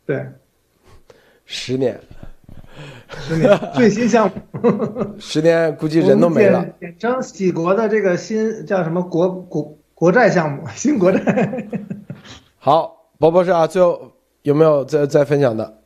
[0.08, 0.26] 对，
[1.46, 2.02] 十年，
[3.28, 6.66] 十年最新项目，十年估计人都没了。
[6.80, 11.68] 简称喜国的这个新叫什么国国国债项目，新国债。
[12.58, 14.12] 好，博博士啊，最后
[14.42, 15.78] 有没有再再分享的？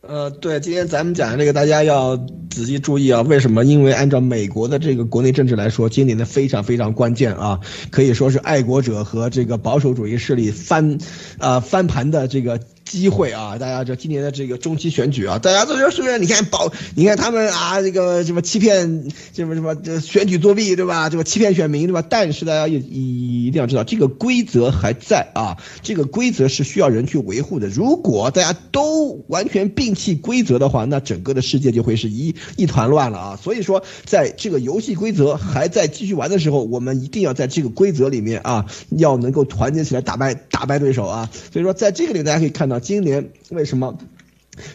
[0.00, 3.22] 呃，对，今天咱们讲的这个，大家要仔细注意啊。
[3.22, 3.64] 为什么？
[3.64, 7.60] 因为按照美国的这个国内政治来说，今年的非常非常关键啊，
[7.90, 10.98] 可以说是爱国者和这个保守主义势力翻，
[11.38, 12.60] 啊翻盘的这个。
[12.88, 13.58] 机会啊！
[13.58, 16.18] 大家这今年的这个中期选举啊，大家都说是不是？
[16.18, 21.10] 你看保，你看他们啊，这个什么欺骗，什么什么这选举作弊，对吧？
[21.10, 22.02] 这个欺骗选民，对吧？
[22.08, 27.68] 但是大家一一定要知道，这个规则还在啊，这个规则是需要人去维护的。
[27.68, 33.38] 如果大家都完全摒弃规则的话，那整个的世界就会是一一团乱了啊！
[33.42, 41.28] 所以说，在这个游戏规则还在继续玩的时候，我们一定要在这个规则里面啊，要能够团结起来打败打败对手啊！
[41.52, 42.77] 所以说，在这个里大家可以看到。
[42.80, 43.98] 今年为什么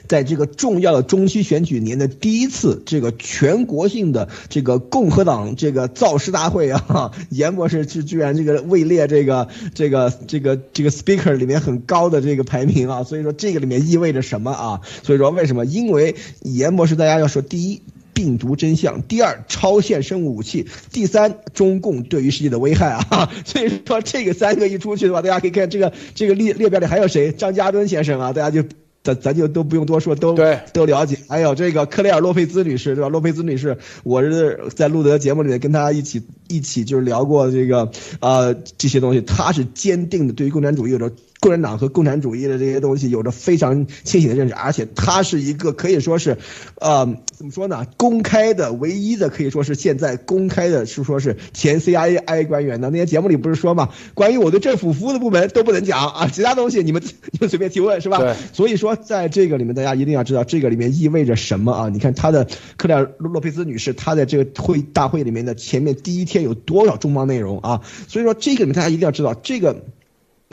[0.07, 14.81] 在这个重要的中期选举年的第一次这个全国性的这个共和党这个造势大会啊，严博士居居然这个位列这个这个这个这个 speaker 里面很高的这个排名啊，所以说这个里面意味着什么啊？
[15.03, 15.65] 所以说为什么？
[15.65, 17.81] 因为严博士大家要说第一。
[18.13, 23.31] 病毒真相，第二超限生物武器，第三中共对于世界的危害啊！
[23.45, 27.31] 所以说这个三个一出去的话，大家可以看这个这个列列表里还有谁？
[27.31, 28.67] 张家敦先生啊，大家就
[29.03, 31.17] 咱咱就都不用多说，都对都了解。
[31.27, 33.09] 还有这个克雷尔洛佩兹女士，对吧？
[33.09, 41.11] 洛佩兹女士，我是在路德节目里面跟她一起一起就是聊过这个呃这些东西，她是坚定的对于共产主义有着。
[41.43, 46.37] 共产党和共产主义的这些东西有着非常清醒的认识，而且他是一个可以说是，
[46.79, 47.85] 呃，怎么说呢？
[47.97, 53.89] 公开的唯一的可以说是现在公开的是说是前 CIA 官员的那些节目里不是说嘛？
[54.13, 58.19] 关于我对政府服务的部门都不能讲啊，其他东西你们你们随便提问是吧？
[58.19, 58.33] 对。
[58.53, 61.89] 所以说在这个里面，大家一定要知道这个里面意味着什么啊？
[61.89, 62.47] 你看他的
[62.77, 67.81] 克莱尔洛佩兹女士，她在这个会大会里面的前面第一天有多少重磅内容啊？
[68.07, 69.83] 所以说这个里面大家一定要知道这个。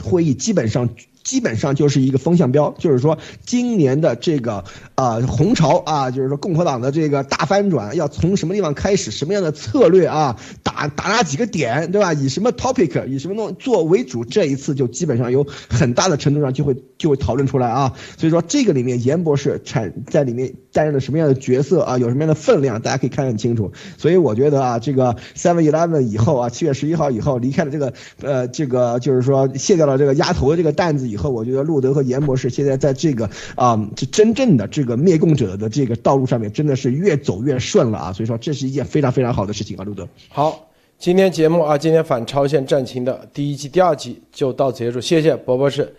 [0.00, 0.88] 会议基本上。
[1.22, 4.64] 基本上就是一个风向标，就是说今年的这个
[4.94, 12.14] 啊红潮啊，就是说共和党的这个大翻转要从什么地方开始，什么样的策略啊，打打哪几个点，对吧？
[12.14, 17.92] 以什么 topic，以什么东做为主，这一次就基本上有很大的程度上就会就会讨论出来啊。
[18.16, 23.70] 所以说这个里面严博士产在里面担任了什么样的角色啊，有什么样的分量，大家可以看得很清楚。
[23.98, 27.92] 所以我觉得啊，这个 Seven Eleven 以后啊，七月十一号以后离开了这个
[28.22, 31.09] 呃这个就是说卸掉了这个鸭头的这个担子。
[31.10, 38.12] 以后我觉得路德和严博士现在在这个啊，这真正的这个灭共者的这个道路上面，真的是越走越顺了啊！
[38.12, 40.08] 所以说这是一件非常非常好的事情啊，路德。
[40.28, 45.92] 好，今天节目啊，今天反超限战情的第一季、第二集就到此结束，谢谢博博士，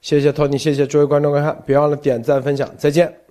[0.00, 3.21] 谢谢托尼，谢谢诸位观众观看，别忘了点赞分享，再见。